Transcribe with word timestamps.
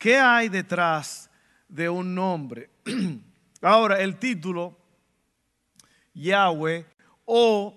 ¿Qué 0.00 0.16
hay 0.16 0.48
detrás 0.48 1.30
de 1.68 1.90
un 1.90 2.14
nombre? 2.14 2.70
Ahora, 3.60 4.00
el 4.00 4.16
título, 4.16 4.74
Yahweh, 6.14 6.86
o 7.26 7.74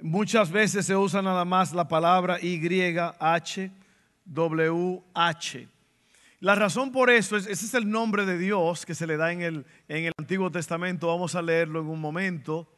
muchas 0.00 0.50
veces 0.50 0.86
se 0.86 0.96
usa 0.96 1.22
nada 1.22 1.44
más 1.44 1.72
la 1.72 1.86
palabra 1.86 2.40
YHWH. 2.40 3.28
La 6.40 6.56
razón 6.56 6.90
por 6.90 7.10
eso 7.10 7.36
es, 7.36 7.46
ese 7.46 7.66
es 7.66 7.74
el 7.74 7.88
nombre 7.88 8.26
de 8.26 8.38
Dios 8.38 8.84
que 8.84 8.96
se 8.96 9.06
le 9.06 9.16
da 9.16 9.30
en 9.30 9.42
el, 9.42 9.66
en 9.86 10.06
el 10.06 10.12
Antiguo 10.18 10.50
Testamento, 10.50 11.06
vamos 11.06 11.36
a 11.36 11.42
leerlo 11.42 11.78
en 11.78 11.86
un 11.86 12.00
momento. 12.00 12.68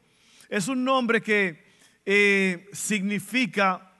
Es 0.50 0.68
un 0.68 0.84
nombre 0.84 1.22
que 1.22 1.64
eh, 2.04 2.68
significa 2.74 3.94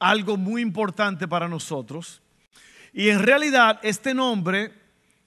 algo 0.00 0.36
muy 0.36 0.60
importante 0.60 1.28
para 1.28 1.46
nosotros. 1.46 2.20
Y 2.92 3.08
en 3.08 3.20
realidad 3.20 3.80
este 3.82 4.14
nombre, 4.14 4.72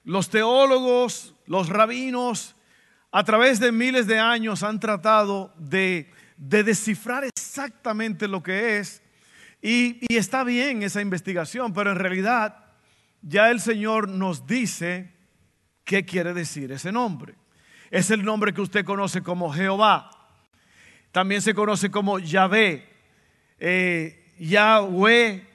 los 0.04 0.28
teólogos, 0.28 1.34
los 1.46 1.68
rabinos, 1.68 2.54
a 3.16 3.22
través 3.22 3.60
de 3.60 3.70
miles 3.70 4.06
de 4.08 4.18
años 4.18 4.64
han 4.64 4.80
tratado 4.80 5.54
de, 5.56 6.10
descifrar 6.36 7.22
exactamente 7.22 8.26
lo 8.26 8.42
que 8.42 8.78
es. 8.78 9.02
Y, 9.62 10.00
está 10.14 10.42
bien 10.42 10.82
esa 10.82 11.00
investigación, 11.00 11.72
pero 11.72 11.92
en 11.92 11.98
realidad 11.98 12.56
ya 13.22 13.50
el 13.50 13.60
Señor 13.60 14.08
nos 14.08 14.46
dice 14.46 15.14
qué 15.84 16.04
quiere 16.04 16.34
decir 16.34 16.72
ese 16.72 16.90
nombre. 16.90 17.36
Es 17.92 18.10
el 18.10 18.24
nombre 18.24 18.52
que 18.52 18.60
usted 18.60 18.84
conoce 18.84 19.22
como 19.22 19.52
Jehová. 19.52 20.10
También 21.12 21.40
se 21.40 21.54
conoce 21.54 21.92
como 21.92 22.18
Yahvé, 22.18 22.88
eh, 23.60 24.34
Yahweh, 24.40 25.46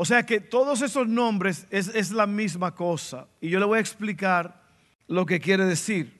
o 0.00 0.04
sea 0.04 0.24
que 0.24 0.38
todos 0.38 0.80
esos 0.82 1.08
nombres 1.08 1.66
es, 1.70 2.12
la 2.12 2.28
misma 2.28 2.72
cosa. 2.72 3.26
Y 3.40 3.48
yo 3.48 3.58
le 3.58 3.66
voy 3.66 3.78
a 3.78 3.80
explicar 3.80 4.62
lo 5.08 5.26
que 5.26 5.40
quiere 5.40 5.64
decir. 5.64 6.16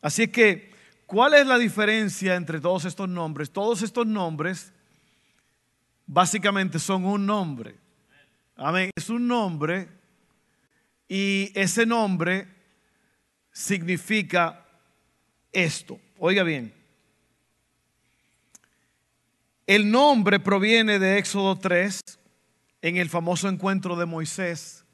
Así 0.00 0.28
que, 0.28 0.70
¿cuál 1.04 1.34
es 1.34 1.44
la 1.44 1.58
diferencia 1.58 2.36
entre 2.36 2.60
todos 2.60 2.84
estos 2.84 3.08
nombres? 3.08 3.50
Todos 3.50 3.82
estos 3.82 4.06
nombres 4.06 4.72
básicamente 6.06 6.78
son 6.78 7.04
un 7.06 7.26
nombre. 7.26 7.74
Amén. 8.54 8.92
Es 8.94 9.10
un 9.10 9.26
nombre 9.26 9.88
y 11.08 11.50
ese 11.56 11.84
nombre 11.86 12.46
significa 13.50 14.64
esto. 15.50 15.98
Oiga 16.20 16.44
bien. 16.44 16.72
El 19.66 19.90
nombre 19.90 20.38
proviene 20.38 21.00
de 21.00 21.18
Éxodo 21.18 21.58
3, 21.58 22.00
en 22.82 22.96
el 22.96 23.08
famoso 23.08 23.48
encuentro 23.48 23.96
de 23.96 24.06
Moisés 24.06 24.84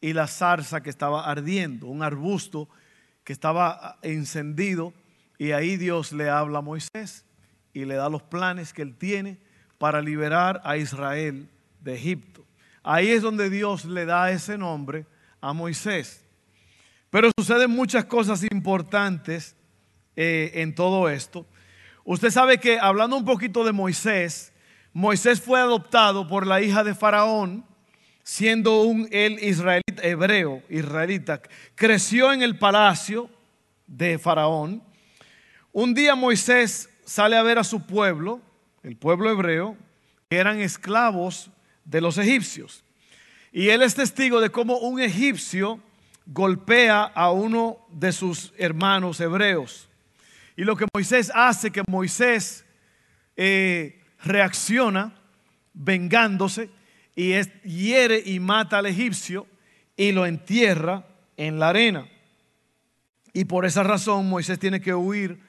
y 0.00 0.12
la 0.12 0.26
zarza 0.26 0.82
que 0.82 0.90
estaba 0.90 1.30
ardiendo, 1.30 1.86
un 1.86 2.02
arbusto 2.02 2.68
que 3.24 3.32
estaba 3.32 3.98
encendido 4.02 4.92
y 5.38 5.52
ahí 5.52 5.76
Dios 5.76 6.12
le 6.12 6.28
habla 6.28 6.58
a 6.58 6.62
Moisés 6.62 7.24
y 7.72 7.84
le 7.84 7.94
da 7.94 8.08
los 8.08 8.22
planes 8.22 8.72
que 8.72 8.82
él 8.82 8.96
tiene 8.96 9.38
para 9.78 10.00
liberar 10.00 10.60
a 10.64 10.76
Israel 10.76 11.48
de 11.80 11.94
Egipto. 11.94 12.44
Ahí 12.82 13.10
es 13.10 13.22
donde 13.22 13.50
Dios 13.50 13.84
le 13.84 14.04
da 14.04 14.30
ese 14.30 14.58
nombre 14.58 15.06
a 15.40 15.52
Moisés. 15.52 16.24
Pero 17.10 17.30
suceden 17.36 17.70
muchas 17.70 18.04
cosas 18.06 18.42
importantes 18.50 19.54
eh, 20.16 20.50
en 20.54 20.74
todo 20.74 21.08
esto. 21.08 21.46
Usted 22.04 22.30
sabe 22.30 22.58
que 22.58 22.78
hablando 22.78 23.16
un 23.16 23.24
poquito 23.24 23.64
de 23.64 23.72
Moisés, 23.72 24.51
Moisés 24.92 25.40
fue 25.40 25.58
adoptado 25.58 26.28
por 26.28 26.46
la 26.46 26.60
hija 26.60 26.84
de 26.84 26.94
Faraón, 26.94 27.64
siendo 28.22 28.82
un 28.82 29.08
el 29.10 29.42
israelita, 29.42 30.02
hebreo, 30.02 30.62
israelita. 30.68 31.40
Creció 31.74 32.32
en 32.32 32.42
el 32.42 32.58
palacio 32.58 33.30
de 33.86 34.18
Faraón. 34.18 34.82
Un 35.72 35.94
día 35.94 36.14
Moisés 36.14 36.90
sale 37.04 37.36
a 37.36 37.42
ver 37.42 37.58
a 37.58 37.64
su 37.64 37.86
pueblo, 37.86 38.40
el 38.82 38.96
pueblo 38.96 39.30
hebreo, 39.30 39.76
que 40.28 40.36
eran 40.36 40.60
esclavos 40.60 41.50
de 41.84 42.00
los 42.00 42.18
egipcios. 42.18 42.84
Y 43.50 43.68
él 43.68 43.82
es 43.82 43.94
testigo 43.94 44.40
de 44.40 44.50
cómo 44.50 44.78
un 44.78 45.00
egipcio 45.00 45.80
golpea 46.26 47.02
a 47.02 47.30
uno 47.30 47.78
de 47.90 48.12
sus 48.12 48.52
hermanos 48.58 49.20
hebreos. 49.20 49.88
Y 50.56 50.64
lo 50.64 50.76
que 50.76 50.86
Moisés 50.92 51.32
hace, 51.34 51.70
que 51.70 51.82
Moisés 51.88 52.64
eh, 53.36 54.01
reacciona 54.24 55.12
vengándose 55.74 56.70
y 57.14 57.34
hiere 57.64 58.22
y 58.24 58.40
mata 58.40 58.78
al 58.78 58.86
egipcio 58.86 59.46
y 59.96 60.12
lo 60.12 60.26
entierra 60.26 61.06
en 61.36 61.58
la 61.58 61.70
arena. 61.70 62.06
Y 63.32 63.44
por 63.44 63.64
esa 63.64 63.82
razón 63.82 64.28
Moisés 64.28 64.58
tiene 64.58 64.80
que 64.80 64.94
huir 64.94 65.40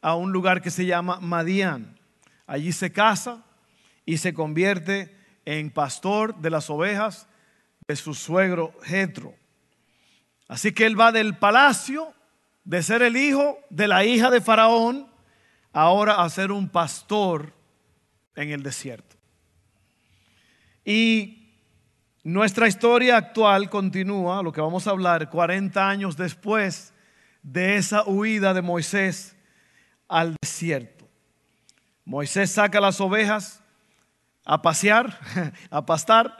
a 0.00 0.14
un 0.14 0.32
lugar 0.32 0.62
que 0.62 0.70
se 0.70 0.86
llama 0.86 1.20
Madián. 1.20 1.98
Allí 2.46 2.72
se 2.72 2.92
casa 2.92 3.44
y 4.04 4.18
se 4.18 4.34
convierte 4.34 5.16
en 5.44 5.70
pastor 5.70 6.36
de 6.36 6.50
las 6.50 6.70
ovejas 6.70 7.28
de 7.86 7.96
su 7.96 8.14
suegro 8.14 8.72
Jetro. 8.82 9.34
Así 10.48 10.72
que 10.72 10.86
él 10.86 10.98
va 10.98 11.12
del 11.12 11.36
palacio 11.36 12.12
de 12.64 12.82
ser 12.82 13.02
el 13.02 13.16
hijo 13.16 13.58
de 13.70 13.88
la 13.88 14.04
hija 14.04 14.30
de 14.30 14.40
Faraón 14.40 15.08
ahora 15.72 16.22
a 16.22 16.28
ser 16.28 16.50
un 16.50 16.68
pastor 16.68 17.52
en 18.36 18.50
el 18.50 18.62
desierto. 18.62 19.16
Y 20.84 21.40
nuestra 22.22 22.68
historia 22.68 23.16
actual 23.16 23.70
continúa, 23.70 24.42
lo 24.42 24.52
que 24.52 24.60
vamos 24.60 24.86
a 24.86 24.90
hablar, 24.90 25.30
40 25.30 25.88
años 25.88 26.16
después 26.16 26.92
de 27.42 27.76
esa 27.76 28.04
huida 28.04 28.52
de 28.54 28.62
Moisés 28.62 29.36
al 30.08 30.36
desierto. 30.42 31.08
Moisés 32.04 32.50
saca 32.50 32.80
las 32.80 33.00
ovejas 33.00 33.62
a 34.44 34.60
pasear, 34.60 35.18
a 35.70 35.86
pastar, 35.86 36.36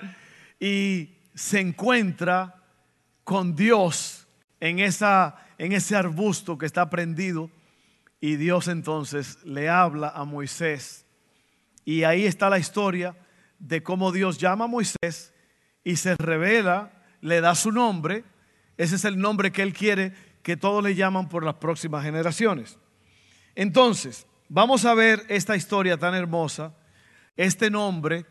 y 0.59 1.17
se 1.35 1.61
encuentra 1.61 2.57
con 3.25 3.55
Dios 3.55 4.27
en, 4.59 4.81
esa, 4.81 5.37
en 5.59 5.73
ese 5.73 5.97
arbusto 5.97 6.59
que 6.59 6.67
está 6.67 6.91
prendido. 6.91 7.51
Y 8.21 8.37
Dios 8.37 8.69
entonces 8.69 9.39
le 9.45 9.69
habla 9.69 10.09
a 10.09 10.25
Moisés 10.25 11.07
y 11.85 12.05
ahí 12.05 12.27
está 12.27 12.51
la 12.51 12.59
historia 12.59 13.17
de 13.59 13.83
cómo 13.83 14.13
Dios 14.13 14.39
llama 14.39 14.65
a 14.65 14.69
Moisés 14.69 15.33
y 15.85 15.97
se 15.97 16.17
revela, 16.17 16.93
le 17.21 17.41
da 17.41 17.55
su 17.55 17.73
nombre. 17.73 18.25
Ese 18.77 18.97
es 18.97 19.05
el 19.05 19.19
nombre 19.19 19.53
que 19.53 19.63
él 19.63 19.73
quiere 19.73 20.15
que 20.43 20.57
todos 20.57 20.83
le 20.83 20.95
llaman 20.95 21.29
por 21.29 21.45
las 21.45 21.55
próximas 21.55 22.05
generaciones. 22.05 22.79
Entonces, 23.55 24.27
vamos 24.49 24.85
a 24.85 24.95
ver 24.95 25.25
esta 25.29 25.57
historia 25.57 25.99
tan 25.99 26.15
hermosa, 26.15 26.75
este 27.37 27.71
nombre, 27.71 28.27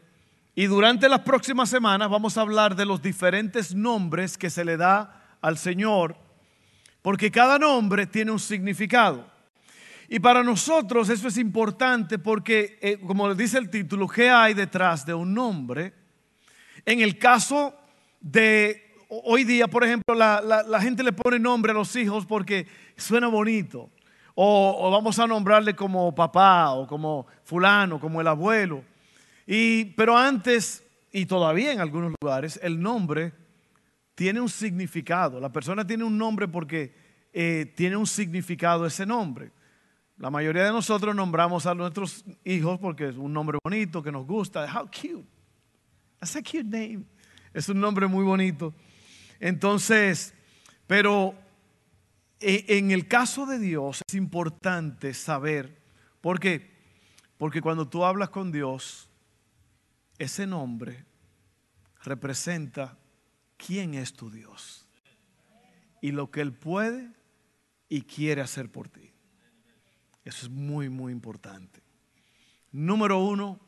y 0.56 0.66
durante 0.66 1.08
las 1.08 1.22
próximas 1.22 1.70
semanas 1.70 2.10
vamos 2.10 2.38
a 2.38 2.42
hablar 2.42 2.76
de 2.76 2.86
los 2.86 3.02
diferentes 3.02 3.74
nombres 3.74 4.38
que 4.38 4.50
se 4.50 4.66
le 4.66 4.76
da 4.78 5.38
al 5.42 5.58
Señor, 5.58 6.18
porque 7.02 7.32
cada 7.32 7.58
nombre 7.58 8.08
tiene 8.08 8.32
un 8.32 8.40
significado. 8.40 9.32
Y 10.12 10.20
para 10.20 10.44
nosotros 10.44 11.08
eso 11.10 11.28
es 11.28 11.38
importante 11.38 12.18
porque, 12.18 12.80
eh, 12.82 12.98
como 12.98 13.34
dice 13.36 13.60
el 13.60 13.70
título, 13.70 14.08
¿qué 14.08 14.28
hay 14.28 14.56
detrás 14.56 15.06
de 15.06 15.14
un 15.14 15.36
nombre? 15.36 15.94
En 16.84 17.02
el 17.02 17.20
caso 17.20 17.76
de 18.20 18.96
hoy 19.08 19.44
día, 19.44 19.68
por 19.68 19.84
ejemplo, 19.84 20.16
la, 20.16 20.82
gente 20.82 21.04
le 21.04 21.14
pone 21.14 21.38
nombre 21.38 21.72
a 21.72 21.76
los 21.76 21.96
hijos 21.96 22.26
porque 22.26 22.66
suena 22.98 23.28
bonito. 23.28 23.92
O, 24.34 24.90
vamos 24.90 25.20
a 25.20 25.28
nombrarle 25.28 25.76
como 25.76 26.16
papá 26.16 26.72
o 26.72 26.88
como 26.88 27.28
fulano, 27.44 28.00
como 28.00 28.20
el 28.20 28.28
abuelo. 28.28 28.84
Y, 29.46 29.86
pero 29.94 30.18
antes, 30.18 30.84
y 31.12 31.28
todavía 31.28 31.72
en 31.72 31.82
algunos 31.82 32.14
lugares, 32.20 32.60
el 32.64 32.82
nombre 32.82 33.32
tiene 34.16 34.40
un 34.42 34.50
significado. 34.50 35.40
La 35.40 35.52
persona 35.52 35.86
tiene 35.86 36.04
un 36.04 36.18
nombre 36.18 36.48
porque 36.48 36.96
eh, 37.32 37.72
tiene 37.76 37.96
un 37.96 38.08
significado 38.08 38.88
ese 38.88 39.06
nombre. 39.06 39.52
La 40.20 40.30
mayoría 40.30 40.66
de 40.66 40.72
nosotros 40.72 41.16
nombramos 41.16 41.66
a 41.66 41.74
nuestros 41.74 42.26
hijos 42.44 42.78
porque 42.78 43.08
es 43.08 43.16
un 43.16 43.32
nombre 43.32 43.58
bonito 43.64 44.04
que 44.04 44.12
nos 44.12 44.28
gusta. 44.28 44.66
How 44.66 44.86
cute. 44.86 45.26
That's 46.20 46.36
a 46.36 46.42
cute 46.42 46.66
name. 46.66 47.06
Es 47.54 47.70
un 47.70 47.80
nombre 47.80 48.06
muy 48.06 48.26
bonito. 48.26 48.74
Entonces, 49.40 50.34
pero 50.88 51.34
e, 52.38 52.66
en 52.68 52.92
el 52.92 53.08
caso 53.08 53.46
de 53.46 53.60
Dios 53.60 54.02
es 54.06 54.14
importante 54.14 55.14
saber, 55.14 55.82
¿por 56.20 56.38
qué? 56.42 56.70
Porque 57.38 57.62
cuando 57.62 57.88
tú 57.88 58.04
hablas 58.04 58.30
con 58.30 58.52
Dios, 58.52 59.08
ese 60.18 60.46
nombre 60.46 61.06
representa 62.04 62.98
quién 63.56 63.94
es 63.94 64.12
tu 64.12 64.30
Dios 64.30 64.86
y 66.02 66.12
lo 66.12 66.30
que 66.30 66.42
Él 66.42 66.52
puede 66.52 67.10
y 67.88 68.02
quiere 68.02 68.42
hacer 68.42 68.70
por 68.70 68.90
ti. 68.90 69.09
Eso 70.30 70.46
es 70.46 70.52
muy, 70.52 70.90
muy 70.90 71.12
importante. 71.12 71.82
Número 72.72 73.18
uno, 73.18 73.60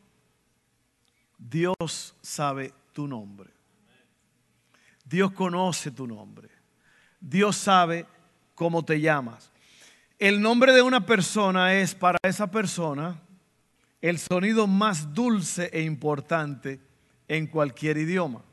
Dios 1.36 2.16
sabe 2.22 2.72
tu 2.94 3.08
nombre. 3.08 3.50
Dios 5.04 5.32
conoce 5.32 5.90
tu 5.90 6.06
nombre. 6.06 6.50
Dios 7.20 7.56
sabe 7.56 8.06
cómo 8.54 8.86
te 8.86 9.02
llamas. 9.02 9.52
El 10.20 10.40
nombre 10.40 10.72
de 10.72 10.84
una 10.84 11.04
persona 11.04 11.74
es 11.74 11.96
para 11.96 12.20
esa 12.22 12.52
persona 12.52 13.20
el 14.00 14.20
sonido 14.20 14.68
más 14.68 15.16
dulce 15.16 15.68
e 15.74 15.82
importante 15.82 16.80
en 17.28 17.48
cualquier 17.48 17.98
idioma. 17.98 18.44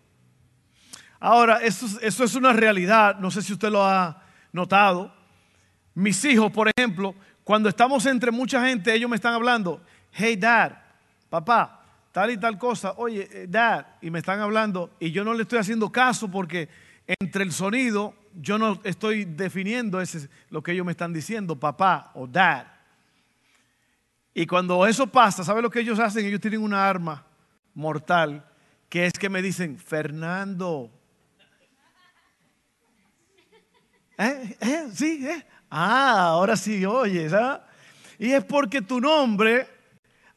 Ahora, 1.20 1.58
eso, 1.58 1.86
eso, 2.00 2.24
es 2.24 2.34
una 2.34 2.54
realidad, 2.54 3.18
no 3.18 3.30
sé 3.30 3.42
si 3.42 3.52
usted 3.52 3.68
lo 3.68 3.84
ha 3.84 4.22
notado. 4.50 5.14
Mis 5.94 6.24
hijos, 6.24 6.50
por 6.50 6.70
ejemplo, 6.74 7.14
cuando 7.48 7.70
estamos 7.70 8.04
entre 8.04 8.30
mucha 8.30 8.62
gente, 8.62 8.92
ellos 8.92 9.08
me 9.08 9.16
están 9.16 9.32
hablando, 9.32 9.80
hey 10.12 10.36
dad, 10.36 10.82
papá, 11.30 11.82
tal 12.12 12.30
y 12.30 12.36
tal 12.36 12.58
cosa, 12.58 12.92
oye, 12.98 13.26
eh, 13.32 13.46
dad, 13.48 13.86
y 14.02 14.10
me 14.10 14.18
están 14.18 14.40
hablando, 14.40 14.90
y 15.00 15.12
yo 15.12 15.24
no 15.24 15.32
le 15.32 15.44
estoy 15.44 15.58
haciendo 15.58 15.90
caso 15.90 16.30
porque 16.30 16.68
entre 17.06 17.44
el 17.44 17.52
sonido, 17.52 18.14
yo 18.34 18.58
no 18.58 18.78
estoy 18.84 19.24
definiendo 19.24 19.98
ese, 19.98 20.28
lo 20.50 20.62
que 20.62 20.72
ellos 20.72 20.84
me 20.84 20.92
están 20.92 21.14
diciendo, 21.14 21.58
papá 21.58 22.10
o 22.12 22.26
dad. 22.26 22.66
Y 24.34 24.46
cuando 24.46 24.86
eso 24.86 25.06
pasa, 25.06 25.42
¿sabe 25.42 25.62
lo 25.62 25.70
que 25.70 25.80
ellos 25.80 25.98
hacen? 25.98 26.26
Ellos 26.26 26.42
tienen 26.42 26.60
una 26.60 26.86
arma 26.86 27.24
mortal, 27.72 28.44
que 28.90 29.06
es 29.06 29.14
que 29.14 29.30
me 29.30 29.40
dicen, 29.40 29.78
Fernando. 29.78 30.90
¿Eh? 34.18 34.54
¿Eh? 34.60 34.88
¿Sí? 34.92 35.26
¿Eh? 35.26 35.46
Ah, 35.70 36.28
ahora 36.28 36.56
sí 36.56 36.84
oyes, 36.84 37.32
¿ah? 37.32 37.64
Y 38.18 38.32
es 38.32 38.44
porque 38.44 38.82
tu 38.82 39.00
nombre 39.00 39.66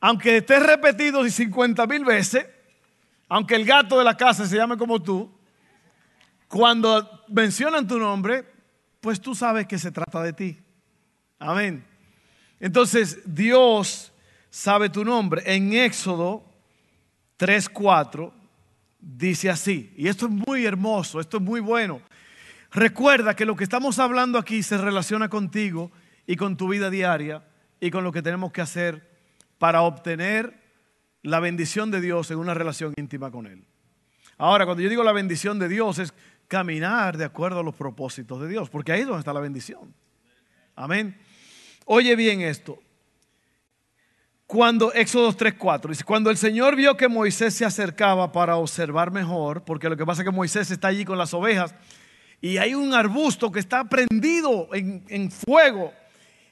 aunque 0.02 0.38
estés 0.38 0.64
repetido 0.64 1.24
50 1.24 1.86
mil 1.86 2.04
veces, 2.04 2.48
aunque 3.30 3.56
el 3.56 3.64
gato 3.64 4.00
de 4.00 4.04
la 4.04 4.18
casa 4.18 4.48
se 4.48 4.58
llame 4.58 4.76
como 4.76 5.00
tú, 5.00 5.32
cuando 6.48 7.24
mencionan 7.28 7.88
tu 7.88 8.00
nombre, 8.00 8.44
pues 9.00 9.22
tú 9.22 9.36
sabes 9.36 9.68
que 9.68 9.78
se 9.78 9.92
trata 9.92 10.24
de 10.24 10.34
ti. 10.34 10.58
Amén. 11.38 11.86
Entonces 12.60 13.20
Dios 13.26 14.12
sabe 14.50 14.90
tu 14.90 15.06
nombre. 15.06 15.44
En 15.46 15.72
Éxodo 15.72 16.44
3:4 17.38 18.34
dice 19.00 19.50
así, 19.52 19.94
y 19.96 20.08
esto 20.08 20.26
es 20.26 20.32
muy 20.32 20.66
hermoso, 20.66 21.20
esto 21.20 21.38
es 21.38 21.44
muy 21.44 21.62
bueno. 21.62 22.02
Recuerda 22.72 23.36
que 23.36 23.46
lo 23.46 23.56
que 23.56 23.66
estamos 23.66 24.00
hablando 24.00 24.38
aquí 24.38 24.64
se 24.64 24.78
relaciona 24.78 25.28
contigo 25.28 25.92
y 26.26 26.38
con 26.38 26.56
tu 26.56 26.70
vida 26.70 26.90
diaria 26.90 27.44
y 27.82 27.92
con 27.92 28.04
lo 28.04 28.14
que 28.14 28.22
tenemos 28.22 28.54
que 28.54 28.62
hacer 28.62 29.10
para 29.58 29.82
obtener 29.82 30.62
la 31.22 31.40
bendición 31.40 31.92
de 31.92 32.00
Dios 32.00 32.32
en 32.32 32.40
una 32.40 32.54
relación 32.54 32.94
íntima 32.96 33.30
con 33.30 33.46
Él. 33.46 33.66
Ahora, 34.38 34.66
cuando 34.66 34.82
yo 34.82 34.90
digo 34.90 35.04
la 35.04 35.12
bendición 35.12 35.60
de 35.60 35.68
Dios 35.68 36.00
es 36.00 36.14
caminar 36.48 37.18
de 37.18 37.26
acuerdo 37.26 37.60
a 37.60 37.64
los 37.64 37.76
propósitos 37.76 38.42
de 38.42 38.48
Dios, 38.48 38.70
porque 38.70 38.92
ahí 38.94 39.02
es 39.02 39.08
donde 39.08 39.20
está 39.20 39.34
la 39.34 39.40
bendición. 39.42 39.94
Amén. 40.76 41.20
Oye 41.86 42.16
bien 42.16 42.42
esto. 42.42 42.82
Cuando 44.48 44.94
Éxodo 44.94 45.32
3:4 45.32 45.90
dice, 45.90 46.04
cuando 46.04 46.30
el 46.30 46.38
Señor 46.38 46.76
vio 46.76 46.98
que 46.98 47.08
Moisés 47.08 47.54
se 47.54 47.66
acercaba 47.66 48.32
para 48.32 48.56
observar 48.56 49.12
mejor, 49.12 49.64
porque 49.64 49.90
lo 49.90 49.98
que 49.98 50.06
pasa 50.06 50.22
es 50.22 50.26
que 50.26 50.36
Moisés 50.36 50.72
está 50.72 50.88
allí 50.88 51.06
con 51.06 51.18
las 51.18 51.34
ovejas 51.34 51.76
y 52.42 52.58
hay 52.58 52.74
un 52.74 52.94
arbusto 52.94 53.52
que 53.52 53.60
está 53.60 53.84
prendido 53.86 54.74
en, 54.74 55.06
en 55.08 55.32
fuego 55.32 55.94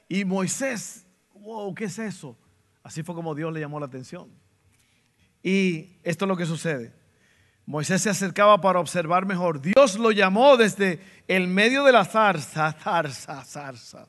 y 0.08 0.24
Moisés, 0.24 1.04
wow, 1.34 1.74
¿qué 1.74 1.84
es 1.84 1.98
eso? 1.98 2.36
Así 2.82 3.02
fue 3.02 3.14
como 3.14 3.34
Dios 3.34 3.52
le 3.52 3.60
llamó 3.60 3.78
la 3.78 3.86
atención. 3.86 4.30
Y 5.42 5.98
esto 6.02 6.24
es 6.24 6.28
lo 6.28 6.36
que 6.36 6.46
sucede. 6.46 6.92
Moisés 7.66 8.02
se 8.02 8.10
acercaba 8.10 8.60
para 8.60 8.80
observar 8.80 9.26
mejor. 9.26 9.60
Dios 9.60 9.96
lo 9.98 10.10
llamó 10.10 10.56
desde 10.56 11.00
el 11.28 11.46
medio 11.46 11.84
de 11.84 11.92
la 11.92 12.04
zarza, 12.04 12.72
zarza, 12.72 13.44
zarza. 13.44 14.08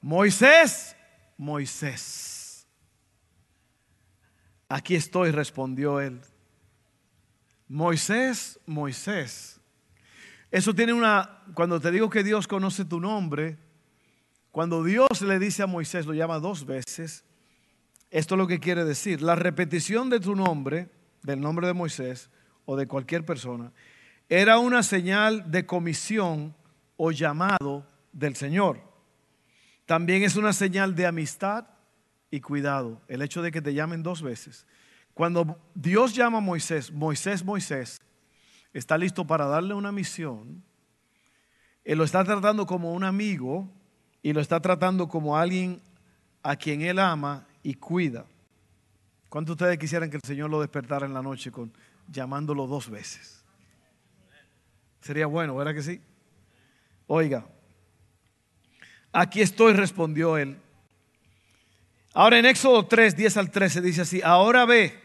Moisés, 0.00 0.96
Moisés. 1.36 2.66
Aquí 4.68 4.96
estoy, 4.96 5.30
respondió 5.30 6.00
él. 6.00 6.20
Moisés, 7.68 8.58
Moisés. 8.66 9.53
Eso 10.54 10.72
tiene 10.72 10.92
una, 10.92 11.42
cuando 11.52 11.80
te 11.80 11.90
digo 11.90 12.08
que 12.08 12.22
Dios 12.22 12.46
conoce 12.46 12.84
tu 12.84 13.00
nombre, 13.00 13.58
cuando 14.52 14.84
Dios 14.84 15.20
le 15.22 15.40
dice 15.40 15.64
a 15.64 15.66
Moisés, 15.66 16.06
lo 16.06 16.14
llama 16.14 16.38
dos 16.38 16.64
veces, 16.64 17.24
esto 18.08 18.36
es 18.36 18.38
lo 18.38 18.46
que 18.46 18.60
quiere 18.60 18.84
decir. 18.84 19.20
La 19.20 19.34
repetición 19.34 20.10
de 20.10 20.20
tu 20.20 20.36
nombre, 20.36 20.88
del 21.24 21.40
nombre 21.40 21.66
de 21.66 21.72
Moisés 21.72 22.30
o 22.66 22.76
de 22.76 22.86
cualquier 22.86 23.24
persona, 23.24 23.72
era 24.28 24.58
una 24.58 24.84
señal 24.84 25.50
de 25.50 25.66
comisión 25.66 26.54
o 26.96 27.10
llamado 27.10 27.84
del 28.12 28.36
Señor. 28.36 28.80
También 29.86 30.22
es 30.22 30.36
una 30.36 30.52
señal 30.52 30.94
de 30.94 31.06
amistad 31.06 31.66
y 32.30 32.40
cuidado, 32.40 33.02
el 33.08 33.22
hecho 33.22 33.42
de 33.42 33.50
que 33.50 33.60
te 33.60 33.74
llamen 33.74 34.04
dos 34.04 34.22
veces. 34.22 34.68
Cuando 35.14 35.58
Dios 35.74 36.14
llama 36.14 36.38
a 36.38 36.40
Moisés, 36.40 36.92
Moisés, 36.92 37.44
Moisés, 37.44 38.00
está 38.74 38.98
listo 38.98 39.26
para 39.26 39.46
darle 39.46 39.72
una 39.72 39.92
misión. 39.92 40.62
Él 41.84 41.98
lo 41.98 42.04
está 42.04 42.24
tratando 42.24 42.66
como 42.66 42.92
un 42.92 43.04
amigo 43.04 43.70
y 44.20 44.32
lo 44.32 44.40
está 44.40 44.60
tratando 44.60 45.08
como 45.08 45.38
alguien 45.38 45.80
a 46.42 46.56
quien 46.56 46.82
él 46.82 46.98
ama 46.98 47.46
y 47.62 47.74
cuida. 47.74 48.26
¿Cuántos 49.28 49.56
de 49.56 49.64
ustedes 49.64 49.78
quisieran 49.78 50.10
que 50.10 50.16
el 50.16 50.22
Señor 50.22 50.50
lo 50.50 50.60
despertara 50.60 51.06
en 51.06 51.14
la 51.14 51.22
noche 51.22 51.50
con 51.50 51.72
llamándolo 52.08 52.66
dos 52.66 52.90
veces? 52.90 53.42
Sería 55.00 55.26
bueno, 55.26 55.54
¿verdad 55.56 55.74
que 55.74 55.82
sí? 55.82 56.00
Oiga, 57.06 57.46
aquí 59.12 59.40
estoy, 59.40 59.74
respondió 59.74 60.38
él. 60.38 60.56
Ahora 62.14 62.38
en 62.38 62.46
Éxodo 62.46 62.86
3, 62.86 63.16
10 63.16 63.36
al 63.36 63.50
13 63.50 63.80
dice 63.80 64.02
así, 64.02 64.22
ahora 64.22 64.64
ve, 64.64 64.98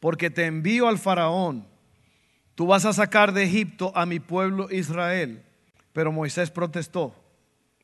porque 0.00 0.30
te 0.30 0.46
envío 0.46 0.88
al 0.88 0.98
faraón, 0.98 1.68
tú 2.54 2.66
vas 2.66 2.84
a 2.84 2.92
sacar 2.92 3.32
de 3.32 3.44
Egipto 3.44 3.92
a 3.94 4.06
mi 4.06 4.20
pueblo 4.20 4.68
Israel. 4.70 5.44
Pero 5.92 6.10
Moisés 6.10 6.50
protestó. 6.50 7.14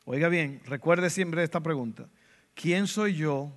Oiga 0.05 0.29
bien, 0.29 0.61
recuerde 0.65 1.11
siempre 1.11 1.45
esta 1.45 1.61
pregunta. 1.61 2.09
¿Quién 2.55 2.87
soy 2.87 3.15
yo 3.15 3.53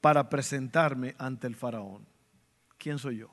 para 0.00 0.30
presentarme 0.30 1.14
ante 1.18 1.46
el 1.46 1.54
faraón? 1.54 2.06
¿Quién 2.78 2.98
soy 2.98 3.18
yo? 3.18 3.30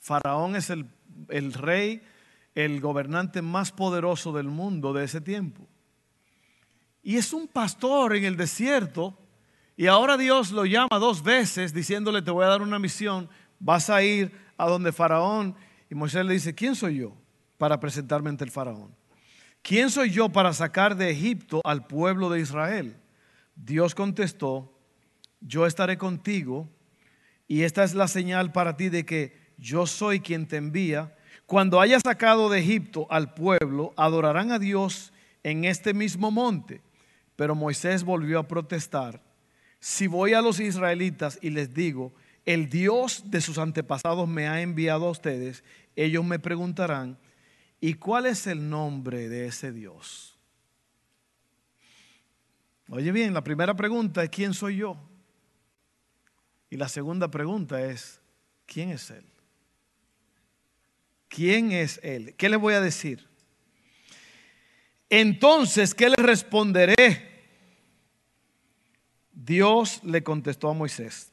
Faraón 0.00 0.56
es 0.56 0.70
el, 0.70 0.86
el 1.28 1.52
rey, 1.52 2.02
el 2.54 2.80
gobernante 2.80 3.42
más 3.42 3.72
poderoso 3.72 4.32
del 4.32 4.48
mundo 4.48 4.92
de 4.92 5.04
ese 5.04 5.20
tiempo. 5.20 5.66
Y 7.02 7.16
es 7.16 7.32
un 7.32 7.48
pastor 7.48 8.16
en 8.16 8.24
el 8.24 8.36
desierto. 8.36 9.18
Y 9.76 9.86
ahora 9.86 10.16
Dios 10.16 10.50
lo 10.50 10.64
llama 10.64 10.98
dos 10.98 11.22
veces 11.22 11.72
diciéndole, 11.72 12.22
te 12.22 12.30
voy 12.30 12.44
a 12.44 12.48
dar 12.48 12.62
una 12.62 12.78
misión, 12.78 13.28
vas 13.58 13.90
a 13.90 14.02
ir 14.02 14.32
a 14.56 14.66
donde 14.66 14.92
Faraón. 14.92 15.54
Y 15.90 15.94
Moisés 15.94 16.24
le 16.24 16.34
dice, 16.34 16.54
¿quién 16.54 16.74
soy 16.74 16.98
yo 16.98 17.16
para 17.56 17.80
presentarme 17.80 18.30
ante 18.30 18.44
el 18.44 18.50
Faraón? 18.50 18.98
¿quién 19.68 19.90
soy 19.90 20.10
yo 20.10 20.30
para 20.30 20.54
sacar 20.54 20.96
de 20.96 21.10
Egipto 21.10 21.60
al 21.62 21.86
pueblo 21.86 22.30
de 22.30 22.40
Israel? 22.40 22.96
Dios 23.54 23.94
contestó, 23.94 24.72
yo 25.40 25.66
estaré 25.66 25.98
contigo 25.98 26.68
y 27.46 27.62
esta 27.62 27.84
es 27.84 27.94
la 27.94 28.08
señal 28.08 28.50
para 28.50 28.76
ti 28.76 28.88
de 28.88 29.04
que 29.04 29.36
yo 29.58 29.86
soy 29.86 30.20
quien 30.20 30.46
te 30.46 30.56
envía. 30.56 31.14
Cuando 31.44 31.80
haya 31.80 32.00
sacado 32.00 32.48
de 32.48 32.60
Egipto 32.60 33.06
al 33.10 33.34
pueblo, 33.34 33.92
adorarán 33.96 34.52
a 34.52 34.58
Dios 34.58 35.12
en 35.42 35.64
este 35.64 35.92
mismo 35.92 36.30
monte. 36.30 36.80
Pero 37.36 37.54
Moisés 37.54 38.04
volvió 38.04 38.38
a 38.38 38.48
protestar. 38.48 39.22
Si 39.80 40.06
voy 40.06 40.32
a 40.32 40.40
los 40.40 40.60
israelitas 40.60 41.38
y 41.42 41.50
les 41.50 41.74
digo, 41.74 42.14
el 42.44 42.70
Dios 42.70 43.30
de 43.30 43.40
sus 43.40 43.58
antepasados 43.58 44.28
me 44.28 44.48
ha 44.48 44.60
enviado 44.62 45.06
a 45.06 45.10
ustedes, 45.10 45.64
ellos 45.96 46.24
me 46.24 46.38
preguntarán, 46.38 47.18
¿Y 47.80 47.94
cuál 47.94 48.26
es 48.26 48.46
el 48.46 48.68
nombre 48.68 49.28
de 49.28 49.46
ese 49.46 49.72
Dios? 49.72 50.36
Oye 52.88 53.12
bien, 53.12 53.34
la 53.34 53.44
primera 53.44 53.76
pregunta 53.76 54.24
es 54.24 54.30
¿quién 54.30 54.52
soy 54.52 54.78
yo? 54.78 54.96
Y 56.70 56.76
la 56.76 56.88
segunda 56.88 57.30
pregunta 57.30 57.80
es 57.82 58.20
¿quién 58.66 58.90
es 58.90 59.10
Él? 59.10 59.24
¿quién 61.28 61.72
es 61.72 62.00
Él? 62.02 62.34
¿Qué 62.36 62.48
le 62.48 62.56
voy 62.56 62.74
a 62.74 62.80
decir? 62.80 63.28
Entonces, 65.10 65.94
¿qué 65.94 66.08
le 66.10 66.16
responderé? 66.16 66.96
Dios 69.32 70.02
le 70.04 70.22
contestó 70.22 70.68
a 70.68 70.74
Moisés. 70.74 71.30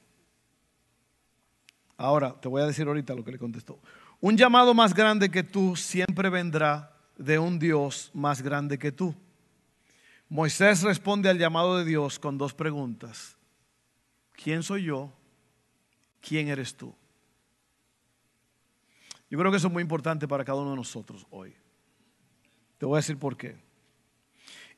Ahora, 1.97 2.33
te 2.39 2.47
voy 2.47 2.61
a 2.61 2.65
decir 2.65 2.87
ahorita 2.87 3.15
lo 3.15 3.23
que 3.23 3.31
le 3.31 3.39
contestó. 3.39 3.79
Un 4.19 4.37
llamado 4.37 4.73
más 4.73 4.93
grande 4.93 5.29
que 5.29 5.43
tú 5.43 5.75
siempre 5.75 6.29
vendrá 6.29 6.95
de 7.17 7.39
un 7.39 7.59
Dios 7.59 8.11
más 8.13 8.41
grande 8.41 8.77
que 8.77 8.91
tú. 8.91 9.15
Moisés 10.27 10.81
responde 10.81 11.29
al 11.29 11.37
llamado 11.37 11.77
de 11.77 11.85
Dios 11.85 12.19
con 12.19 12.37
dos 12.37 12.53
preguntas. 12.53 13.37
¿Quién 14.33 14.63
soy 14.63 14.83
yo? 14.83 15.13
¿Quién 16.21 16.49
eres 16.49 16.75
tú? 16.75 16.93
Yo 19.29 19.39
creo 19.39 19.51
que 19.51 19.57
eso 19.57 19.67
es 19.67 19.73
muy 19.73 19.83
importante 19.83 20.27
para 20.27 20.43
cada 20.43 20.59
uno 20.59 20.71
de 20.71 20.77
nosotros 20.77 21.25
hoy. 21.29 21.53
Te 22.77 22.85
voy 22.85 22.95
a 22.95 22.97
decir 22.97 23.17
por 23.17 23.37
qué. 23.37 23.55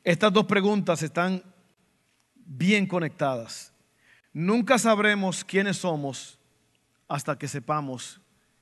Estas 0.03 0.31
dos 0.31 0.45
preguntas 0.45 1.01
están 1.01 1.43
bien 2.35 2.85
conectadas. 2.85 3.73
Nunca 4.31 4.77
sabremos 4.77 5.43
quiénes 5.43 5.77
somos 5.77 6.36
hasta 7.07 7.37
que 7.37 7.47
sepamos 7.47 8.21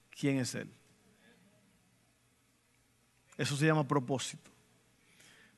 quién 0.09 0.39
es 0.39 0.55
Él. 0.55 0.71
Eso 3.37 3.55
se 3.55 3.65
llama 3.65 3.87
propósito. 3.87 4.51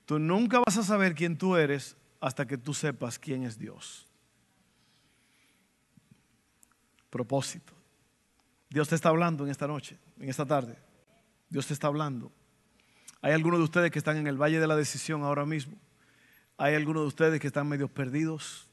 Tú 0.05 0.17
nunca 0.19 0.59
vas 0.65 0.77
a 0.77 0.83
saber 0.83 1.13
quién 1.13 1.37
tú 1.37 1.55
eres 1.55 1.95
hasta 2.19 2.45
que 2.47 2.57
tú 2.57 2.73
sepas 2.73 3.19
quién 3.19 3.43
es 3.43 3.59
Dios. 3.59 4.07
Propósito. 7.09 7.73
Dios 8.69 8.89
te 8.89 8.95
está 8.95 9.09
hablando 9.09 9.43
en 9.45 9.51
esta 9.51 9.67
noche, 9.67 9.97
en 10.19 10.29
esta 10.29 10.45
tarde. 10.45 10.77
Dios 11.49 11.67
te 11.67 11.73
está 11.73 11.87
hablando. 11.87 12.31
Hay 13.21 13.33
algunos 13.33 13.59
de 13.59 13.63
ustedes 13.63 13.91
que 13.91 13.99
están 13.99 14.17
en 14.17 14.27
el 14.27 14.41
valle 14.41 14.59
de 14.59 14.67
la 14.67 14.75
decisión 14.75 15.23
ahora 15.23 15.45
mismo. 15.45 15.77
Hay 16.57 16.75
algunos 16.75 17.03
de 17.03 17.07
ustedes 17.07 17.39
que 17.39 17.47
están 17.47 17.67
medio 17.67 17.87
perdidos. 17.87 18.66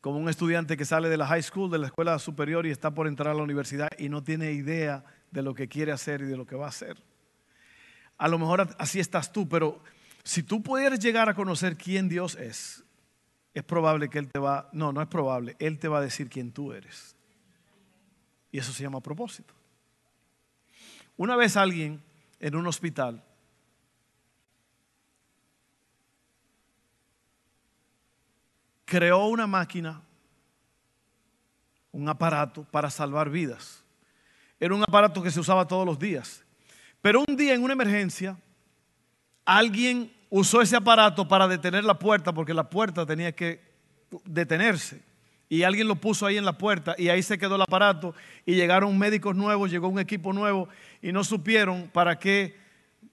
Como 0.00 0.18
un 0.18 0.28
estudiante 0.28 0.76
que 0.76 0.84
sale 0.84 1.08
de 1.08 1.16
la 1.16 1.26
high 1.26 1.42
school, 1.42 1.70
de 1.70 1.78
la 1.78 1.86
escuela 1.86 2.18
superior 2.18 2.66
y 2.66 2.70
está 2.70 2.92
por 2.92 3.08
entrar 3.08 3.28
a 3.28 3.34
la 3.34 3.42
universidad 3.42 3.88
y 3.98 4.08
no 4.08 4.22
tiene 4.22 4.52
idea 4.52 5.04
de 5.30 5.42
lo 5.42 5.54
que 5.54 5.68
quiere 5.68 5.92
hacer 5.92 6.20
y 6.22 6.26
de 6.26 6.36
lo 6.36 6.46
que 6.46 6.56
va 6.56 6.66
a 6.66 6.70
hacer. 6.70 6.96
A 8.16 8.28
lo 8.28 8.38
mejor 8.38 8.74
así 8.78 9.00
estás 9.00 9.32
tú, 9.32 9.48
pero 9.48 9.82
si 10.22 10.42
tú 10.42 10.62
pudieras 10.62 11.00
llegar 11.00 11.28
a 11.28 11.34
conocer 11.34 11.76
quién 11.76 12.08
Dios 12.08 12.36
es, 12.36 12.84
es 13.54 13.64
probable 13.64 14.08
que 14.08 14.18
Él 14.18 14.28
te 14.28 14.38
va, 14.38 14.68
no, 14.72 14.92
no 14.92 15.00
es 15.02 15.08
probable, 15.08 15.56
Él 15.58 15.78
te 15.78 15.88
va 15.88 15.98
a 15.98 16.02
decir 16.02 16.28
quién 16.28 16.52
tú 16.52 16.72
eres. 16.72 17.16
Y 18.52 18.58
eso 18.58 18.72
se 18.72 18.82
llama 18.82 19.00
propósito. 19.00 19.54
Una 21.16 21.36
vez 21.36 21.56
alguien 21.56 22.02
en 22.40 22.54
un 22.54 22.66
hospital 22.66 23.24
creó 28.88 29.26
una 29.26 29.46
máquina, 29.46 30.00
un 31.92 32.08
aparato 32.08 32.64
para 32.70 32.88
salvar 32.88 33.28
vidas. 33.28 33.84
Era 34.58 34.74
un 34.74 34.82
aparato 34.82 35.22
que 35.22 35.30
se 35.30 35.40
usaba 35.40 35.68
todos 35.68 35.84
los 35.84 35.98
días. 35.98 36.42
Pero 37.02 37.22
un 37.26 37.36
día 37.36 37.54
en 37.54 37.62
una 37.62 37.74
emergencia, 37.74 38.36
alguien 39.44 40.10
usó 40.30 40.62
ese 40.62 40.74
aparato 40.74 41.28
para 41.28 41.46
detener 41.46 41.84
la 41.84 41.98
puerta 41.98 42.32
porque 42.32 42.54
la 42.54 42.70
puerta 42.70 43.04
tenía 43.04 43.32
que 43.32 43.60
detenerse. 44.24 45.02
Y 45.50 45.62
alguien 45.62 45.86
lo 45.86 45.96
puso 45.96 46.26
ahí 46.26 46.36
en 46.36 46.44
la 46.44 46.58
puerta 46.58 46.94
y 46.98 47.08
ahí 47.08 47.22
se 47.22 47.38
quedó 47.38 47.56
el 47.56 47.62
aparato 47.62 48.14
y 48.44 48.54
llegaron 48.54 48.98
médicos 48.98 49.36
nuevos, 49.36 49.70
llegó 49.70 49.88
un 49.88 49.98
equipo 49.98 50.32
nuevo 50.32 50.68
y 51.02 51.12
no 51.12 51.24
supieron 51.24 51.88
para 51.88 52.18
qué, 52.18 52.56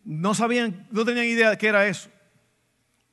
no 0.03 0.33
sabían, 0.33 0.87
no 0.91 1.05
tenían 1.05 1.25
idea 1.25 1.49
de 1.49 1.57
qué 1.57 1.67
era 1.67 1.85
eso. 1.87 2.09